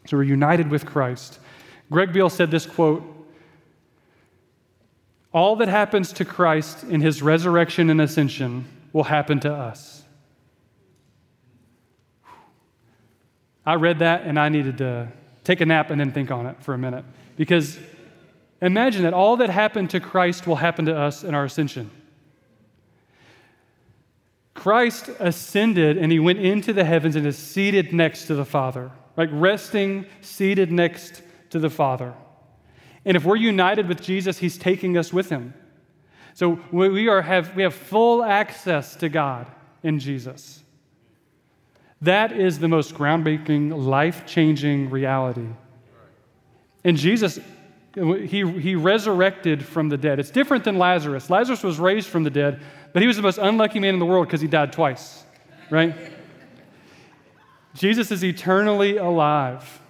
So 0.04 0.18
we're 0.18 0.24
united 0.24 0.70
with 0.70 0.84
Christ. 0.84 1.38
Greg 1.90 2.12
Beale 2.12 2.28
said 2.28 2.50
this 2.50 2.66
quote 2.66 3.02
All 5.32 5.56
that 5.56 5.68
happens 5.68 6.12
to 6.12 6.26
Christ 6.26 6.84
in 6.84 7.00
His 7.00 7.22
resurrection 7.22 7.88
and 7.88 8.02
ascension 8.02 8.66
will 8.92 9.04
happen 9.04 9.40
to 9.40 9.50
us. 9.50 9.97
I 13.68 13.74
read 13.74 13.98
that 13.98 14.22
and 14.22 14.40
I 14.40 14.48
needed 14.48 14.78
to 14.78 15.08
take 15.44 15.60
a 15.60 15.66
nap 15.66 15.90
and 15.90 16.00
then 16.00 16.10
think 16.10 16.30
on 16.30 16.46
it 16.46 16.56
for 16.62 16.72
a 16.72 16.78
minute. 16.78 17.04
Because 17.36 17.78
imagine 18.62 19.02
that 19.02 19.12
all 19.12 19.36
that 19.36 19.50
happened 19.50 19.90
to 19.90 20.00
Christ 20.00 20.46
will 20.46 20.56
happen 20.56 20.86
to 20.86 20.96
us 20.96 21.22
in 21.22 21.34
our 21.34 21.44
ascension. 21.44 21.90
Christ 24.54 25.10
ascended 25.18 25.98
and 25.98 26.10
he 26.10 26.18
went 26.18 26.38
into 26.38 26.72
the 26.72 26.82
heavens 26.82 27.14
and 27.14 27.26
is 27.26 27.36
seated 27.36 27.92
next 27.92 28.24
to 28.28 28.34
the 28.34 28.46
Father, 28.46 28.90
like 29.18 29.28
resting 29.32 30.06
seated 30.22 30.72
next 30.72 31.20
to 31.50 31.58
the 31.58 31.68
Father. 31.68 32.14
And 33.04 33.18
if 33.18 33.26
we're 33.26 33.36
united 33.36 33.86
with 33.86 34.00
Jesus, 34.00 34.38
he's 34.38 34.56
taking 34.56 34.96
us 34.96 35.12
with 35.12 35.28
him. 35.28 35.52
So 36.32 36.58
we, 36.72 37.06
are, 37.08 37.20
have, 37.20 37.54
we 37.54 37.64
have 37.64 37.74
full 37.74 38.24
access 38.24 38.96
to 38.96 39.10
God 39.10 39.46
in 39.82 39.98
Jesus. 39.98 40.64
That 42.02 42.32
is 42.32 42.58
the 42.58 42.68
most 42.68 42.94
groundbreaking, 42.94 43.76
life 43.84 44.24
changing 44.24 44.90
reality. 44.90 45.48
And 46.84 46.96
Jesus, 46.96 47.40
he, 47.94 48.48
he 48.48 48.74
resurrected 48.76 49.64
from 49.64 49.88
the 49.88 49.96
dead. 49.96 50.20
It's 50.20 50.30
different 50.30 50.64
than 50.64 50.78
Lazarus. 50.78 51.28
Lazarus 51.28 51.62
was 51.62 51.78
raised 51.78 52.08
from 52.08 52.22
the 52.22 52.30
dead, 52.30 52.60
but 52.92 53.02
he 53.02 53.08
was 53.08 53.16
the 53.16 53.22
most 53.22 53.38
unlucky 53.38 53.80
man 53.80 53.94
in 53.94 54.00
the 54.00 54.06
world 54.06 54.26
because 54.26 54.40
he 54.40 54.46
died 54.46 54.72
twice, 54.72 55.24
right? 55.70 55.94
Jesus 57.74 58.12
is 58.12 58.24
eternally 58.24 58.96
alive. 58.96 59.80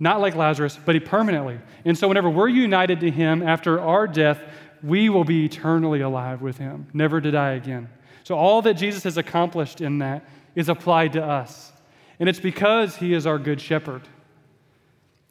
Not 0.00 0.20
like 0.20 0.34
Lazarus, 0.36 0.78
but 0.82 0.94
he 0.94 1.00
permanently. 1.00 1.58
And 1.84 1.98
so, 1.98 2.06
whenever 2.06 2.30
we're 2.30 2.48
united 2.48 3.00
to 3.00 3.10
him 3.10 3.42
after 3.42 3.80
our 3.80 4.06
death, 4.06 4.40
we 4.82 5.08
will 5.08 5.24
be 5.24 5.44
eternally 5.44 6.02
alive 6.02 6.40
with 6.40 6.56
him, 6.56 6.86
never 6.92 7.20
to 7.20 7.30
die 7.32 7.52
again. 7.52 7.88
So, 8.22 8.36
all 8.36 8.62
that 8.62 8.74
Jesus 8.74 9.02
has 9.02 9.16
accomplished 9.16 9.80
in 9.80 9.98
that 9.98 10.24
is 10.54 10.68
applied 10.68 11.12
to 11.14 11.24
us. 11.24 11.72
And 12.20 12.28
it's 12.28 12.40
because 12.40 12.96
he 12.96 13.14
is 13.14 13.26
our 13.26 13.38
good 13.38 13.60
shepherd. 13.60 14.02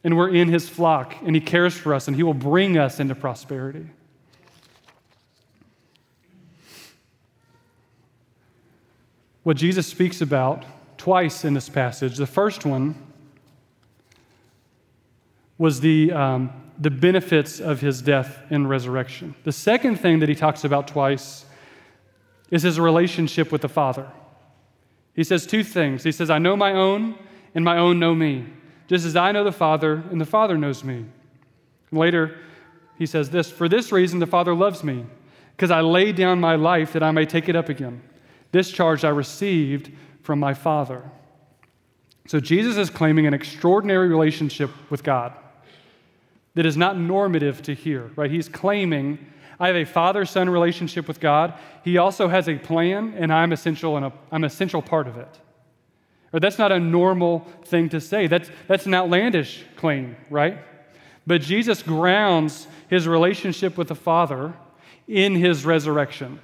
And 0.04 0.16
we're 0.16 0.30
in 0.30 0.48
his 0.48 0.68
flock, 0.68 1.16
and 1.24 1.34
he 1.34 1.40
cares 1.40 1.74
for 1.74 1.92
us, 1.92 2.08
and 2.08 2.16
he 2.16 2.22
will 2.22 2.34
bring 2.34 2.78
us 2.78 3.00
into 3.00 3.14
prosperity. 3.14 3.86
What 9.42 9.56
Jesus 9.56 9.86
speaks 9.86 10.20
about 10.20 10.64
twice 10.98 11.44
in 11.44 11.54
this 11.54 11.68
passage, 11.68 12.16
the 12.16 12.26
first 12.26 12.64
one 12.64 12.94
was 15.56 15.80
the, 15.80 16.12
um, 16.12 16.52
the 16.78 16.90
benefits 16.90 17.58
of 17.58 17.80
his 17.80 18.00
death 18.00 18.38
and 18.50 18.68
resurrection. 18.68 19.34
The 19.44 19.52
second 19.52 19.96
thing 19.96 20.20
that 20.20 20.28
he 20.28 20.34
talks 20.34 20.64
about 20.64 20.86
twice 20.86 21.44
is 22.50 22.62
his 22.62 22.78
relationship 22.78 23.50
with 23.50 23.62
the 23.62 23.68
Father. 23.68 24.10
He 25.18 25.24
says 25.24 25.48
two 25.48 25.64
things. 25.64 26.04
He 26.04 26.12
says, 26.12 26.30
I 26.30 26.38
know 26.38 26.56
my 26.56 26.74
own, 26.74 27.18
and 27.52 27.64
my 27.64 27.76
own 27.76 27.98
know 27.98 28.14
me, 28.14 28.46
just 28.86 29.04
as 29.04 29.16
I 29.16 29.32
know 29.32 29.42
the 29.42 29.50
Father, 29.50 29.94
and 30.12 30.20
the 30.20 30.24
Father 30.24 30.56
knows 30.56 30.84
me. 30.84 31.06
And 31.90 31.98
later, 31.98 32.38
he 32.96 33.04
says 33.04 33.28
this 33.28 33.50
For 33.50 33.68
this 33.68 33.90
reason, 33.90 34.20
the 34.20 34.28
Father 34.28 34.54
loves 34.54 34.84
me, 34.84 35.04
because 35.56 35.72
I 35.72 35.80
lay 35.80 36.12
down 36.12 36.38
my 36.38 36.54
life 36.54 36.92
that 36.92 37.02
I 37.02 37.10
may 37.10 37.26
take 37.26 37.48
it 37.48 37.56
up 37.56 37.68
again. 37.68 38.00
This 38.52 38.70
charge 38.70 39.04
I 39.04 39.08
received 39.08 39.90
from 40.22 40.38
my 40.38 40.54
Father. 40.54 41.02
So 42.28 42.38
Jesus 42.38 42.76
is 42.76 42.88
claiming 42.88 43.26
an 43.26 43.34
extraordinary 43.34 44.06
relationship 44.06 44.70
with 44.88 45.02
God 45.02 45.32
that 46.54 46.64
is 46.64 46.76
not 46.76 46.96
normative 46.96 47.60
to 47.62 47.74
here, 47.74 48.12
right? 48.14 48.30
He's 48.30 48.48
claiming, 48.48 49.26
I 49.60 49.66
have 49.66 49.76
a 49.76 49.84
father 49.84 50.24
son 50.24 50.48
relationship 50.48 51.08
with 51.08 51.20
God. 51.20 51.54
He 51.82 51.98
also 51.98 52.28
has 52.28 52.48
a 52.48 52.56
plan, 52.56 53.14
and 53.16 53.32
I'm 53.32 53.52
essential, 53.52 53.96
and 53.96 54.06
I'm 54.06 54.12
an 54.30 54.44
essential 54.44 54.82
part 54.82 55.08
of 55.08 55.16
it. 55.16 55.40
Or 56.32 56.40
that's 56.40 56.58
not 56.58 56.72
a 56.72 56.78
normal 56.78 57.40
thing 57.64 57.88
to 57.90 58.00
say. 58.00 58.26
That's, 58.26 58.50
that's 58.66 58.86
an 58.86 58.94
outlandish 58.94 59.64
claim, 59.76 60.16
right? 60.30 60.58
But 61.26 61.40
Jesus 61.40 61.82
grounds 61.82 62.68
his 62.88 63.08
relationship 63.08 63.76
with 63.76 63.88
the 63.88 63.94
Father 63.94 64.54
in 65.06 65.34
his 65.34 65.64
resurrection. 65.64 66.40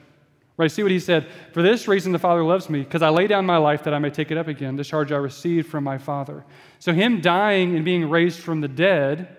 Right? 0.56 0.70
See 0.70 0.82
what 0.82 0.92
he 0.92 1.00
said? 1.00 1.26
For 1.52 1.62
this 1.62 1.88
reason 1.88 2.12
the 2.12 2.18
Father 2.18 2.44
loves 2.44 2.70
me, 2.70 2.80
because 2.80 3.02
I 3.02 3.08
lay 3.08 3.26
down 3.26 3.44
my 3.44 3.56
life 3.56 3.82
that 3.84 3.94
I 3.94 3.98
may 3.98 4.10
take 4.10 4.30
it 4.30 4.38
up 4.38 4.46
again, 4.46 4.76
the 4.76 4.84
charge 4.84 5.10
I 5.10 5.16
received 5.16 5.68
from 5.68 5.84
my 5.84 5.98
Father. 5.98 6.44
So 6.78 6.92
him 6.92 7.20
dying 7.20 7.74
and 7.74 7.84
being 7.84 8.08
raised 8.08 8.40
from 8.40 8.60
the 8.60 8.68
dead 8.68 9.36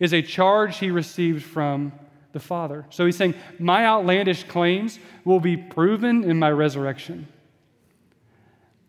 is 0.00 0.12
a 0.12 0.22
charge 0.22 0.78
he 0.78 0.90
received 0.90 1.44
from 1.44 1.92
the 2.34 2.40
Father. 2.40 2.84
So 2.90 3.06
he's 3.06 3.16
saying, 3.16 3.34
My 3.58 3.86
outlandish 3.86 4.44
claims 4.44 4.98
will 5.24 5.40
be 5.40 5.56
proven 5.56 6.22
in 6.24 6.38
my 6.38 6.50
resurrection. 6.50 7.26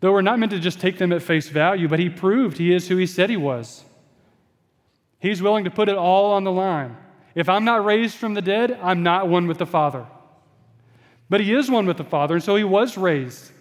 Though 0.01 0.11
we're 0.11 0.21
not 0.21 0.39
meant 0.39 0.51
to 0.51 0.59
just 0.59 0.81
take 0.81 0.97
them 0.97 1.13
at 1.13 1.21
face 1.21 1.47
value, 1.47 1.87
but 1.87 1.99
he 1.99 2.09
proved 2.09 2.57
he 2.57 2.73
is 2.73 2.89
who 2.89 2.97
he 2.97 3.05
said 3.05 3.29
he 3.29 3.37
was. 3.37 3.85
He's 5.19 5.41
willing 5.41 5.63
to 5.63 5.71
put 5.71 5.87
it 5.87 5.95
all 5.95 6.33
on 6.33 6.43
the 6.43 6.51
line. 6.51 6.97
If 7.33 7.47
I'm 7.47 7.63
not 7.63 7.85
raised 7.85 8.17
from 8.17 8.33
the 8.33 8.41
dead, 8.41 8.77
I'm 8.81 9.03
not 9.03 9.29
one 9.29 9.47
with 9.47 9.57
the 9.57 9.65
Father. 9.65 10.05
But 11.29 11.41
he 11.41 11.53
is 11.53 11.71
one 11.71 11.85
with 11.85 11.97
the 11.97 12.03
Father, 12.03 12.35
and 12.35 12.43
so 12.43 12.55
he 12.55 12.63
was 12.63 12.97
raised. 12.97 13.51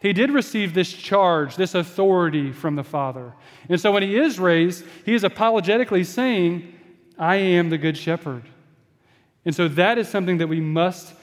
He 0.00 0.12
did 0.12 0.30
receive 0.30 0.74
this 0.74 0.92
charge, 0.92 1.56
this 1.56 1.74
authority 1.74 2.52
from 2.52 2.76
the 2.76 2.84
Father. 2.84 3.34
And 3.68 3.80
so 3.80 3.92
when 3.92 4.02
he 4.02 4.16
is 4.16 4.38
raised, 4.38 4.84
he 5.04 5.14
is 5.14 5.24
apologetically 5.24 6.04
saying, 6.04 6.72
I 7.18 7.36
am 7.36 7.70
the 7.70 7.78
good 7.78 7.96
shepherd. 7.96 8.44
And 9.46 9.54
so 9.54 9.68
that 9.68 9.96
is 9.96 10.08
something 10.08 10.38
that 10.38 10.48
we 10.48 10.60
must 10.60 11.14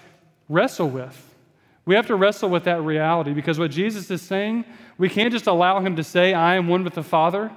wrestle 0.49 0.89
with. 0.89 1.30
We 1.86 1.95
have 1.95 2.07
to 2.07 2.15
wrestle 2.15 2.49
with 2.49 2.63
that 2.63 2.82
reality 2.82 3.34
because 3.34 3.59
what 3.59 3.69
Jesus 3.69 4.09
is 4.09 4.21
saying, 4.21 4.63
we 4.97 5.09
can't 5.09 5.32
just 5.32 5.45
allow 5.45 5.82
him 5.82 5.97
to 5.97 6.03
say, 6.03 6.34
I 6.34 6.55
am 6.55 6.69
one 6.69 6.86
with 6.86 6.93
the 6.93 7.03
Father, 7.03 7.51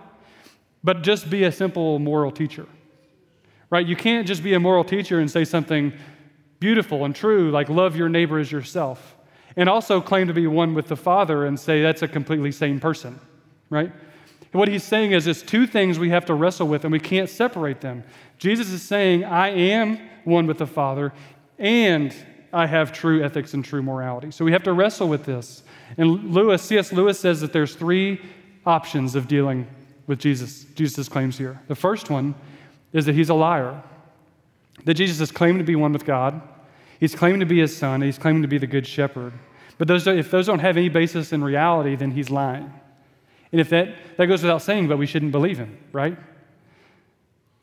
but 0.83 1.03
just 1.03 1.31
be 1.31 1.45
a 1.45 1.53
simple 1.53 2.01
moral 2.01 2.33
teacher. 2.33 2.67
Right? 3.71 3.87
You 3.87 3.97
can't 3.97 4.27
just 4.27 4.43
be 4.43 4.55
a 4.55 4.61
moral 4.61 4.85
teacher 4.85 5.21
and 5.21 5.31
say 5.31 5.45
something 5.45 5.93
beautiful 6.59 7.05
and 7.05 7.15
true, 7.15 7.51
like 7.51 7.69
love 7.69 7.97
your 7.97 8.09
neighbor 8.09 8.39
as 8.39 8.51
yourself, 8.51 9.15
and 9.57 9.69
also 9.69 10.01
claim 10.01 10.27
to 10.27 10.35
be 10.35 10.47
one 10.47 10.75
with 10.75 10.89
the 10.89 10.97
Father 10.97 11.47
and 11.47 11.59
say 11.59 11.83
that's 11.83 12.03
a 12.03 12.09
completely 12.09 12.51
sane 12.51 12.81
person. 12.81 13.21
Right? 13.71 13.93
What 14.51 14.69
he's 14.69 14.85
saying 14.85 15.13
is 15.13 15.27
it's 15.27 15.43
two 15.43 15.67
things 15.67 15.99
we 15.99 16.11
have 16.11 16.27
to 16.27 16.35
wrestle 16.35 16.67
with, 16.67 16.85
and 16.85 16.91
we 16.91 17.01
can't 17.01 17.29
separate 17.29 17.81
them. 17.81 18.03
Jesus 18.39 18.71
is 18.71 18.83
saying, 18.83 19.25
I 19.25 19.51
am 19.51 20.01
one 20.27 20.47
with 20.47 20.59
the 20.59 20.67
Father, 20.67 21.13
and 21.59 22.15
I 22.53 22.67
have 22.67 22.93
true 22.93 23.23
ethics 23.23 23.55
and 23.55 23.65
true 23.65 23.83
morality. 23.83 24.31
So 24.31 24.45
we 24.45 24.53
have 24.53 24.63
to 24.65 24.73
wrestle 24.73 25.09
with 25.09 25.25
this. 25.25 25.63
And 25.97 26.33
Lewis, 26.33 26.63
C.S. 26.63 26.93
Lewis 26.93 27.19
says 27.19 27.41
that 27.41 27.53
there's 27.53 27.75
three 27.75 28.21
options 28.65 29.15
of 29.15 29.29
dealing 29.29 29.67
with 30.07 30.19
Jesus, 30.19 30.65
Jesus' 30.75 31.09
claims 31.09 31.39
here. 31.39 31.61
The 31.69 31.75
first 31.75 32.11
one 32.11 32.35
is 32.93 33.07
that 33.07 33.15
he's 33.15 33.29
a 33.29 33.35
liar, 33.35 33.83
that 34.85 34.95
Jesus 34.95 35.21
is 35.21 35.31
claiming 35.31 35.59
to 35.59 35.65
be 35.65 35.77
one 35.77 35.93
with 35.93 36.05
God, 36.05 36.41
he's 36.99 37.15
claiming 37.15 37.41
to 37.41 37.47
be 37.47 37.61
his 37.61 37.77
son, 37.77 38.03
he's 38.03 38.19
claiming 38.19 38.43
to 38.43 38.49
be 38.49 38.59
the 38.59 38.67
good 38.67 38.87
shepherd. 38.87 39.33
But 39.79 39.89
those, 39.89 40.07
if 40.07 40.31
those 40.31 40.47
don't 40.47 40.61
have 40.61 40.77
any 40.77 40.89
basis 40.89 41.33
in 41.33 41.45
reality, 41.45 41.97
then 41.97 42.11
he's 42.11 42.31
lying. 42.31 42.73
And 43.53 43.61
if 43.61 43.69
that, 43.71 43.95
that 44.17 44.27
goes 44.27 44.43
without 44.43 44.63
saying, 44.63 44.89
but 44.89 44.99
we 44.99 45.07
shouldn't 45.07 45.33
believe 45.33 45.59
him, 45.59 45.79
right? 45.93 46.17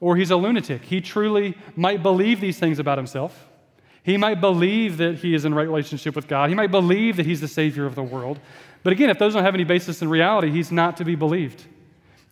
Or 0.03 0.17
he's 0.17 0.31
a 0.31 0.35
lunatic. 0.35 0.83
He 0.83 0.99
truly 0.99 1.55
might 1.77 2.03
believe 2.03 2.41
these 2.41 2.59
things 2.59 2.77
about 2.77 2.97
himself. 2.97 3.47
He 4.03 4.17
might 4.17 4.41
believe 4.41 4.97
that 4.97 5.15
he 5.15 5.33
is 5.33 5.45
in 5.45 5.53
right 5.53 5.65
relationship 5.65 6.13
with 6.13 6.27
God. 6.27 6.49
He 6.49 6.55
might 6.55 6.71
believe 6.71 7.15
that 7.15 7.25
he's 7.25 7.39
the 7.39 7.47
Savior 7.47 7.85
of 7.85 7.95
the 7.95 8.03
world. 8.03 8.41
But 8.83 8.91
again, 8.91 9.09
if 9.09 9.17
those 9.17 9.33
don't 9.33 9.45
have 9.45 9.53
any 9.53 9.63
basis 9.63 10.01
in 10.01 10.09
reality, 10.09 10.51
he's 10.51 10.73
not 10.73 10.97
to 10.97 11.05
be 11.05 11.15
believed. 11.15 11.63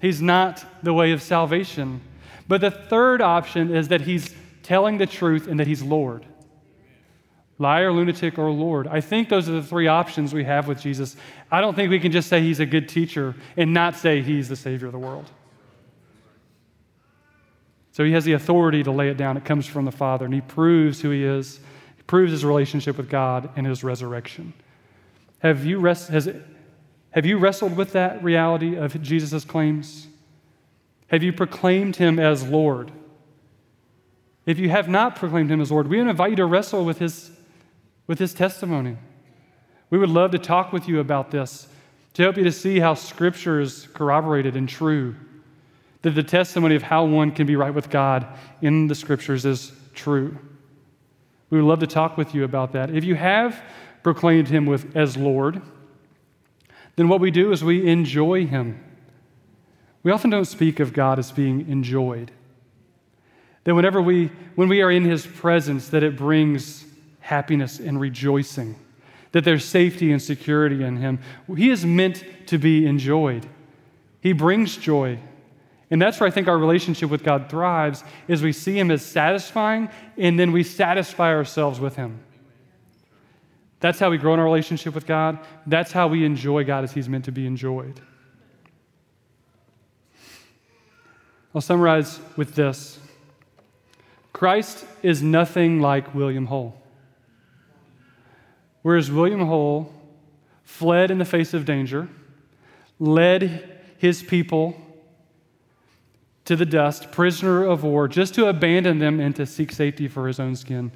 He's 0.01 0.21
not 0.21 0.65
the 0.83 0.91
way 0.93 1.13
of 1.13 1.21
salvation. 1.21 2.01
But 2.45 2.59
the 2.59 2.71
third 2.71 3.21
option 3.21 3.73
is 3.73 3.87
that 3.87 4.01
he's 4.01 4.35
telling 4.63 4.97
the 4.97 5.07
truth 5.07 5.47
and 5.47 5.57
that 5.61 5.67
he's 5.67 5.81
Lord 5.81 6.25
liar, 7.57 7.93
lunatic, 7.93 8.39
or 8.39 8.49
Lord. 8.49 8.87
I 8.87 9.01
think 9.01 9.29
those 9.29 9.47
are 9.47 9.51
the 9.51 9.63
three 9.63 9.85
options 9.87 10.33
we 10.33 10.43
have 10.43 10.67
with 10.67 10.81
Jesus. 10.81 11.15
I 11.51 11.61
don't 11.61 11.75
think 11.75 11.91
we 11.91 11.99
can 11.99 12.11
just 12.11 12.27
say 12.27 12.41
he's 12.41 12.59
a 12.59 12.65
good 12.65 12.89
teacher 12.89 13.35
and 13.55 13.71
not 13.71 13.95
say 13.95 14.23
he's 14.23 14.49
the 14.49 14.55
Savior 14.55 14.87
of 14.87 14.93
the 14.93 14.99
world. 14.99 15.29
So 17.91 18.03
he 18.03 18.13
has 18.13 18.23
the 18.23 18.33
authority 18.33 18.83
to 18.83 18.91
lay 18.91 19.09
it 19.09 19.17
down. 19.17 19.37
It 19.37 19.45
comes 19.45 19.65
from 19.65 19.85
the 19.85 19.91
Father, 19.91 20.25
and 20.25 20.33
he 20.33 20.41
proves 20.41 21.01
who 21.01 21.09
he 21.09 21.23
is. 21.23 21.59
He 21.97 22.03
proves 22.03 22.31
his 22.31 22.45
relationship 22.45 22.97
with 22.97 23.09
God 23.09 23.49
and 23.55 23.67
his 23.67 23.83
resurrection. 23.83 24.53
Have 25.39 25.65
you, 25.65 25.79
rest, 25.79 26.09
has, 26.09 26.29
have 27.11 27.25
you 27.25 27.37
wrestled 27.37 27.75
with 27.75 27.93
that 27.93 28.23
reality 28.23 28.75
of 28.75 29.01
Jesus' 29.01 29.43
claims? 29.43 30.07
Have 31.07 31.23
you 31.23 31.33
proclaimed 31.33 31.97
him 31.97 32.19
as 32.19 32.47
Lord? 32.47 32.91
If 34.45 34.57
you 34.57 34.69
have 34.69 34.87
not 34.87 35.15
proclaimed 35.17 35.51
him 35.51 35.59
as 35.61 35.71
Lord, 35.71 35.87
we 35.87 35.99
invite 35.99 36.31
you 36.31 36.35
to 36.37 36.45
wrestle 36.45 36.85
with 36.85 36.99
his 36.99 37.31
with 38.07 38.19
his 38.19 38.33
testimony. 38.33 38.97
We 39.89 39.97
would 39.97 40.09
love 40.09 40.31
to 40.31 40.39
talk 40.39 40.73
with 40.73 40.87
you 40.87 40.99
about 40.99 41.31
this 41.31 41.67
to 42.13 42.23
help 42.23 42.35
you 42.35 42.43
to 42.43 42.51
see 42.51 42.79
how 42.79 42.93
Scripture 42.93 43.61
is 43.61 43.87
corroborated 43.93 44.55
and 44.55 44.67
true. 44.67 45.15
That 46.01 46.11
the 46.11 46.23
testimony 46.23 46.75
of 46.75 46.83
how 46.83 47.05
one 47.05 47.31
can 47.31 47.45
be 47.45 47.55
right 47.55 47.73
with 47.73 47.89
God 47.89 48.27
in 48.61 48.87
the 48.87 48.95
Scriptures 48.95 49.45
is 49.45 49.71
true. 49.93 50.37
We 51.49 51.59
would 51.59 51.67
love 51.67 51.79
to 51.79 51.87
talk 51.87 52.17
with 52.17 52.33
you 52.33 52.43
about 52.43 52.71
that. 52.73 52.89
If 52.89 53.03
you 53.03 53.15
have 53.15 53.61
proclaimed 54.03 54.47
him 54.47 54.65
with, 54.65 54.95
as 54.95 55.15
Lord, 55.15 55.61
then 56.95 57.07
what 57.07 57.19
we 57.19 57.29
do 57.29 57.51
is 57.51 57.63
we 57.63 57.87
enjoy 57.87 58.47
him. 58.47 58.83
We 60.03 60.11
often 60.11 60.29
don't 60.29 60.45
speak 60.45 60.79
of 60.79 60.93
God 60.93 61.19
as 61.19 61.31
being 61.31 61.69
enjoyed. 61.69 62.31
That 63.65 63.75
whenever 63.75 64.01
we, 64.01 64.31
when 64.55 64.69
we 64.69 64.81
are 64.81 64.89
in 64.89 65.03
his 65.03 65.27
presence, 65.27 65.89
that 65.89 66.01
it 66.01 66.17
brings 66.17 66.85
happiness 67.19 67.79
and 67.79 67.99
rejoicing, 67.99 68.75
that 69.31 69.43
there's 69.43 69.63
safety 69.63 70.11
and 70.11 70.21
security 70.21 70.83
in 70.83 70.97
Him. 70.97 71.19
He 71.55 71.69
is 71.69 71.85
meant 71.85 72.23
to 72.47 72.57
be 72.57 72.85
enjoyed. 72.85 73.47
He 74.19 74.33
brings 74.33 74.75
joy. 74.75 75.19
And 75.91 76.01
that's 76.01 76.19
where 76.19 76.27
I 76.27 76.31
think 76.31 76.47
our 76.47 76.57
relationship 76.57 77.09
with 77.09 77.23
God 77.23 77.49
thrives 77.49 78.03
is 78.27 78.41
we 78.41 78.53
see 78.53 78.79
him 78.79 78.89
as 78.89 79.05
satisfying 79.05 79.89
and 80.17 80.39
then 80.39 80.53
we 80.53 80.63
satisfy 80.63 81.33
ourselves 81.33 81.79
with 81.79 81.97
him. 81.97 82.21
That's 83.81 83.99
how 83.99 84.11
we 84.11 84.17
grow 84.17 84.33
in 84.35 84.39
our 84.39 84.45
relationship 84.45 84.95
with 84.95 85.05
God. 85.05 85.39
That's 85.65 85.91
how 85.91 86.07
we 86.07 86.23
enjoy 86.23 86.63
God 86.63 86.83
as 86.83 86.93
He's 86.93 87.09
meant 87.09 87.25
to 87.25 87.31
be 87.31 87.45
enjoyed. 87.45 87.99
I'll 91.53 91.61
summarize 91.61 92.19
with 92.37 92.55
this 92.55 92.99
Christ 94.31 94.85
is 95.01 95.21
nothing 95.21 95.81
like 95.81 96.13
William 96.15 96.45
Hull. 96.45 96.79
Whereas 98.83 99.11
William 99.11 99.45
Hull 99.45 99.91
fled 100.63 101.11
in 101.11 101.17
the 101.17 101.25
face 101.25 101.53
of 101.53 101.65
danger, 101.65 102.07
led 102.99 103.79
his 103.97 104.23
people 104.23 104.75
to 106.51 106.57
the 106.57 106.65
dust, 106.65 107.13
prisoner 107.13 107.63
of 107.63 107.81
war, 107.85 108.09
just 108.09 108.35
to 108.35 108.47
abandon 108.47 108.99
them 108.99 109.21
and 109.21 109.33
to 109.33 109.45
seek 109.45 109.71
safety 109.71 110.09
for 110.09 110.27
his 110.27 110.37
own 110.37 110.53
skin. 110.53 110.91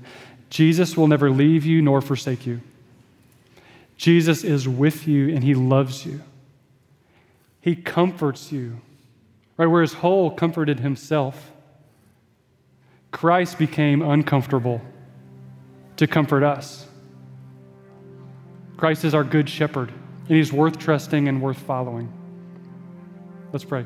Jesus 0.49 0.97
will 0.97 1.07
never 1.07 1.31
leave 1.31 1.65
you 1.65 1.81
nor 1.81 2.01
forsake 2.01 2.45
you. 2.45 2.59
Jesus 3.95 4.43
is 4.43 4.67
with 4.67 5.07
you 5.07 5.33
and 5.33 5.45
he 5.45 5.55
loves 5.55 6.05
you. 6.05 6.19
He 7.61 7.73
comforts 7.73 8.51
you. 8.51 8.81
Right? 9.55 9.67
where 9.67 9.81
his 9.81 9.93
whole 9.93 10.29
comforted 10.29 10.81
himself, 10.81 11.53
Christ 13.11 13.57
became 13.57 14.01
uncomfortable 14.01 14.81
to 15.95 16.05
comfort 16.05 16.43
us. 16.43 16.85
Christ 18.75 19.05
is 19.05 19.13
our 19.13 19.23
good 19.23 19.47
shepherd, 19.47 19.93
and 20.27 20.35
he's 20.35 20.51
worth 20.51 20.77
trusting 20.77 21.29
and 21.29 21.41
worth 21.41 21.59
following. 21.59 22.11
Let's 23.53 23.63
pray. 23.63 23.85